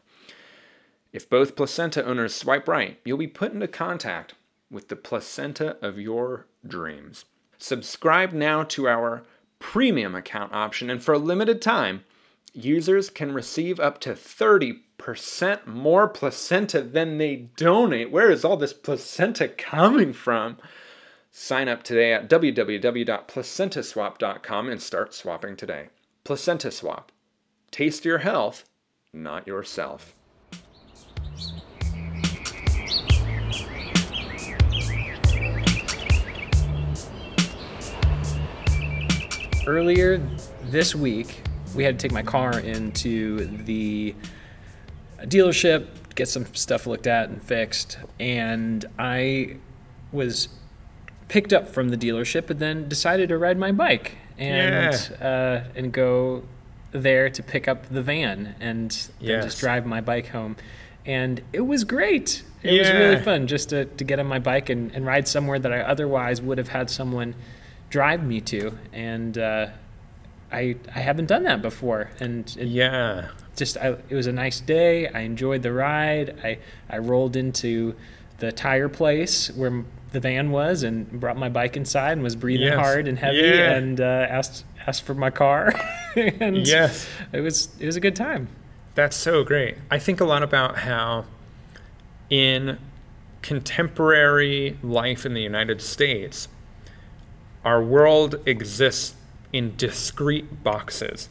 If 1.12 1.28
both 1.28 1.54
placenta 1.54 2.02
owners 2.02 2.34
swipe 2.34 2.66
right, 2.66 2.98
you'll 3.04 3.18
be 3.18 3.26
put 3.26 3.52
into 3.52 3.68
contact 3.68 4.32
with 4.70 4.88
the 4.88 4.96
placenta 4.96 5.76
of 5.82 5.98
your 5.98 6.46
dreams. 6.66 7.26
Subscribe 7.58 8.32
now 8.32 8.62
to 8.62 8.88
our 8.88 9.22
premium 9.58 10.14
account 10.14 10.54
option, 10.54 10.88
and 10.88 11.04
for 11.04 11.12
a 11.12 11.18
limited 11.18 11.60
time, 11.60 12.04
users 12.54 13.10
can 13.10 13.34
receive 13.34 13.78
up 13.78 14.00
to 14.00 14.14
30% 14.14 14.80
more 15.66 16.08
placenta 16.08 16.80
than 16.82 17.18
they 17.18 17.48
donate. 17.56 18.10
Where 18.10 18.30
is 18.30 18.44
all 18.44 18.56
this 18.56 18.72
placenta 18.72 19.48
coming 19.48 20.12
from? 20.12 20.58
Sign 21.30 21.68
up 21.68 21.82
today 21.82 22.12
at 22.12 22.28
www.placentaswap.com 22.28 24.68
and 24.68 24.82
start 24.82 25.14
swapping 25.14 25.56
today. 25.56 25.88
Placenta 26.24 26.70
Swap. 26.70 27.10
Taste 27.70 28.04
your 28.04 28.18
health, 28.18 28.64
not 29.12 29.46
yourself. 29.46 30.14
earlier 39.66 40.18
this 40.64 40.94
week, 40.94 41.42
we 41.74 41.84
had 41.84 41.98
to 41.98 42.08
take 42.08 42.12
my 42.12 42.22
car 42.22 42.58
into 42.60 43.46
the 43.64 44.14
dealership, 45.26 45.86
get 46.14 46.28
some 46.28 46.46
stuff 46.54 46.86
looked 46.86 47.06
at 47.06 47.28
and 47.28 47.42
fixed, 47.42 47.98
and 48.20 48.84
I 48.98 49.56
was 50.12 50.48
picked 51.28 51.52
up 51.52 51.68
from 51.68 51.88
the 51.88 51.96
dealership 51.96 52.50
and 52.50 52.60
then 52.60 52.88
decided 52.88 53.28
to 53.30 53.38
ride 53.38 53.56
my 53.58 53.72
bike 53.72 54.12
and 54.38 54.92
Yeah. 55.20 55.26
uh, 55.26 55.64
and 55.74 55.90
go 55.92 56.42
there 56.90 57.30
to 57.30 57.42
pick 57.42 57.66
up 57.68 57.86
the 57.88 58.02
van 58.02 58.54
and 58.60 58.90
then 58.90 59.28
Yes. 59.30 59.44
just 59.44 59.60
drive 59.60 59.86
my 59.86 60.02
bike 60.02 60.28
home. 60.28 60.56
And 61.06 61.40
it 61.54 61.62
was 61.62 61.84
great. 61.84 62.42
It 62.62 62.78
was 62.78 62.90
really 62.92 63.16
fun 63.22 63.46
just 63.46 63.70
to, 63.70 63.86
to 63.86 64.04
get 64.04 64.18
on 64.20 64.26
my 64.26 64.38
bike 64.38 64.68
and, 64.68 64.92
and 64.94 65.06
ride 65.06 65.26
somewhere 65.26 65.58
that 65.58 65.72
I 65.72 65.80
otherwise 65.80 66.42
would 66.42 66.58
have 66.58 66.68
had 66.68 66.90
someone 66.90 67.34
drive 67.88 68.22
me 68.22 68.40
to. 68.42 68.78
And 68.92 69.36
uh, 69.38 69.68
I 70.52 70.76
I 70.94 70.98
haven't 71.00 71.26
done 71.26 71.44
that 71.44 71.62
before. 71.62 72.10
And 72.20 72.54
it 72.58 72.68
Yeah. 72.68 73.28
Just 73.56 73.76
I, 73.76 73.96
it 74.08 74.14
was 74.14 74.26
a 74.26 74.32
nice 74.32 74.60
day. 74.60 75.08
I 75.08 75.20
enjoyed 75.20 75.62
the 75.62 75.72
ride. 75.72 76.38
I 76.42 76.58
I 76.88 76.98
rolled 76.98 77.36
into 77.36 77.94
the 78.38 78.50
tire 78.52 78.88
place 78.88 79.48
where 79.54 79.84
the 80.10 80.20
van 80.20 80.50
was 80.50 80.82
and 80.82 81.10
brought 81.20 81.36
my 81.36 81.48
bike 81.48 81.76
inside 81.76 82.12
and 82.12 82.22
was 82.22 82.34
breathing 82.36 82.66
Yes. 82.66 82.76
hard 82.76 83.08
and 83.08 83.18
heavy 83.18 83.38
Yeah. 83.38 83.72
and 83.72 84.00
uh, 84.00 84.04
asked 84.28 84.64
asked 84.86 85.02
for 85.02 85.14
my 85.14 85.30
car. 85.30 85.72
and 86.16 86.66
Yes. 86.66 87.06
it 87.32 87.40
was 87.40 87.68
it 87.78 87.86
was 87.86 87.96
a 87.96 88.00
good 88.00 88.16
time. 88.16 88.48
That's 88.94 89.16
so 89.16 89.42
great. 89.44 89.76
I 89.90 89.98
think 89.98 90.20
a 90.20 90.24
lot 90.24 90.42
about 90.42 90.78
how 90.78 91.24
in 92.30 92.78
contemporary 93.42 94.76
life 94.82 95.24
in 95.26 95.34
the 95.34 95.40
United 95.42 95.80
States, 95.80 96.48
our 97.64 97.82
world 97.82 98.36
exists 98.46 99.14
in 99.52 99.74
discrete 99.76 100.62
boxes 100.64 101.28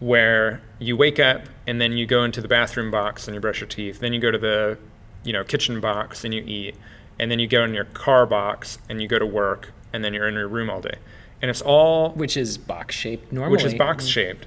where 0.00 0.60
you 0.78 0.96
wake 0.96 1.18
up 1.20 1.42
and 1.66 1.80
then 1.80 1.92
you 1.92 2.06
go 2.06 2.24
into 2.24 2.40
the 2.40 2.48
bathroom 2.48 2.90
box 2.90 3.28
and 3.28 3.34
you 3.34 3.40
brush 3.40 3.60
your 3.60 3.68
teeth, 3.68 4.00
then 4.00 4.12
you 4.12 4.18
go 4.18 4.30
to 4.30 4.38
the, 4.38 4.78
you 5.22 5.32
know, 5.32 5.44
kitchen 5.44 5.80
box 5.80 6.24
and 6.24 6.34
you 6.34 6.42
eat, 6.42 6.74
and 7.18 7.30
then 7.30 7.38
you 7.38 7.46
go 7.46 7.62
in 7.62 7.74
your 7.74 7.84
car 7.84 8.26
box 8.26 8.78
and 8.88 9.00
you 9.00 9.06
go 9.06 9.18
to 9.18 9.26
work 9.26 9.72
and 9.92 10.04
then 10.04 10.14
you're 10.14 10.26
in 10.26 10.34
your 10.34 10.48
room 10.48 10.70
all 10.70 10.80
day. 10.80 10.96
And 11.42 11.50
it's 11.50 11.62
all 11.62 12.10
Which 12.10 12.36
is 12.36 12.58
box 12.58 12.94
shaped 12.94 13.32
normally. 13.32 13.52
which 13.52 13.64
is 13.64 13.74
box 13.74 14.06
shaped. 14.06 14.46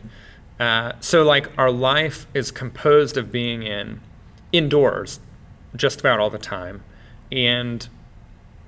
Uh, 0.60 0.93
so 0.99 1.24
like 1.24 1.49
our 1.58 1.72
life 1.72 2.28
is 2.34 2.51
composed 2.51 3.18
of 3.18 3.32
being 3.32 3.64
in 3.64 3.99
indoors 4.51 5.20
just 5.76 5.99
about 5.99 6.20
all 6.20 6.30
the 6.30 6.38
time, 6.38 6.84
and 7.32 7.88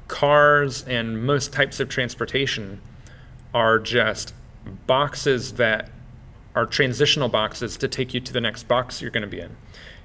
cars 0.07 0.83
and 0.83 1.23
most 1.23 1.53
types 1.53 1.79
of 1.79 1.87
transportation 1.87 2.81
are 3.53 3.77
just 3.77 4.33
boxes 4.87 5.53
that 5.53 5.89
are 6.55 6.65
transitional 6.65 7.29
boxes 7.29 7.77
to 7.77 7.87
take 7.87 8.13
you 8.13 8.19
to 8.21 8.33
the 8.33 8.41
next 8.41 8.67
box 8.67 9.01
you're 9.01 9.11
going 9.11 9.21
to 9.21 9.27
be 9.27 9.39
in. 9.39 9.55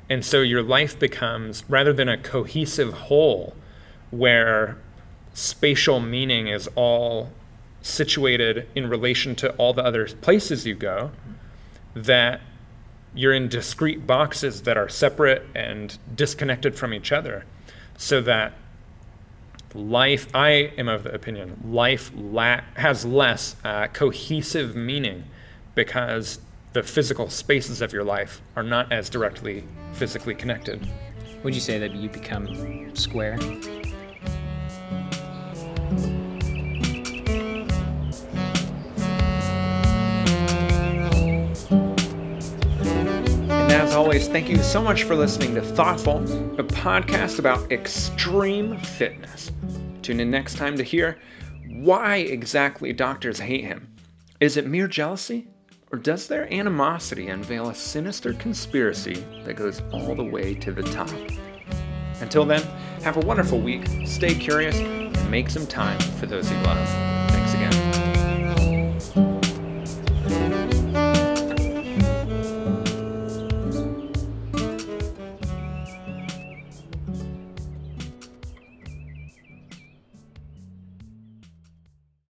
And 0.08 0.24
so 0.24 0.40
your 0.40 0.62
life 0.62 0.98
becomes 0.98 1.64
rather 1.68 1.92
than 1.92 2.08
a 2.08 2.18
cohesive 2.18 2.92
whole 2.92 3.54
where 4.10 4.76
spatial 5.32 6.00
meaning 6.00 6.48
is 6.48 6.68
all 6.74 7.30
situated 7.80 8.66
in 8.74 8.88
relation 8.88 9.34
to 9.36 9.52
all 9.52 9.72
the 9.72 9.84
other 9.84 10.06
places 10.06 10.66
you 10.66 10.74
go, 10.74 11.12
that 11.94 12.40
you're 13.14 13.32
in 13.32 13.48
discrete 13.48 14.06
boxes 14.06 14.62
that 14.62 14.76
are 14.76 14.88
separate 14.88 15.46
and 15.54 15.98
disconnected 16.14 16.76
from 16.76 16.92
each 16.92 17.12
other, 17.12 17.44
so 17.96 18.20
that 18.20 18.52
life, 19.74 20.28
I 20.34 20.72
am 20.76 20.88
of 20.88 21.04
the 21.04 21.14
opinion, 21.14 21.60
life 21.64 22.10
la- 22.14 22.62
has 22.74 23.04
less 23.04 23.56
uh, 23.64 23.86
cohesive 23.88 24.74
meaning 24.74 25.24
because 25.80 26.40
the 26.74 26.82
physical 26.82 27.30
spaces 27.30 27.80
of 27.80 27.90
your 27.90 28.04
life 28.04 28.42
are 28.54 28.62
not 28.62 28.92
as 28.92 29.08
directly 29.08 29.64
physically 29.94 30.34
connected. 30.34 30.86
Would 31.42 31.54
you 31.54 31.60
say 31.62 31.78
that 31.78 31.94
you 31.94 32.10
become 32.10 32.94
square? 32.94 33.38
And 43.40 43.72
as 43.72 43.94
always, 43.94 44.28
thank 44.28 44.50
you 44.50 44.58
so 44.58 44.82
much 44.82 45.04
for 45.04 45.16
listening 45.16 45.54
to 45.54 45.62
Thoughtful, 45.62 46.18
a 46.60 46.62
podcast 46.62 47.38
about 47.38 47.72
extreme 47.72 48.78
fitness. 48.80 49.50
Tune 50.02 50.20
in 50.20 50.30
next 50.30 50.58
time 50.58 50.76
to 50.76 50.82
hear 50.82 51.18
why 51.70 52.16
exactly 52.16 52.92
doctors 52.92 53.38
hate 53.38 53.64
him. 53.64 53.90
Is 54.40 54.58
it 54.58 54.66
mere 54.66 54.86
jealousy? 54.86 55.48
Or 55.92 55.98
does 55.98 56.28
their 56.28 56.52
animosity 56.52 57.28
unveil 57.28 57.70
a 57.70 57.74
sinister 57.74 58.32
conspiracy 58.34 59.26
that 59.44 59.54
goes 59.54 59.82
all 59.92 60.14
the 60.14 60.22
way 60.22 60.54
to 60.54 60.70
the 60.70 60.84
top? 60.84 61.10
Until 62.20 62.44
then, 62.44 62.62
have 63.02 63.16
a 63.16 63.26
wonderful 63.26 63.60
week, 63.60 63.88
stay 64.06 64.34
curious, 64.36 64.78
and 64.78 65.30
make 65.30 65.50
some 65.50 65.66
time 65.66 65.98
for 65.98 66.26
those 66.26 66.48
you 66.48 66.58
love. 66.58 67.09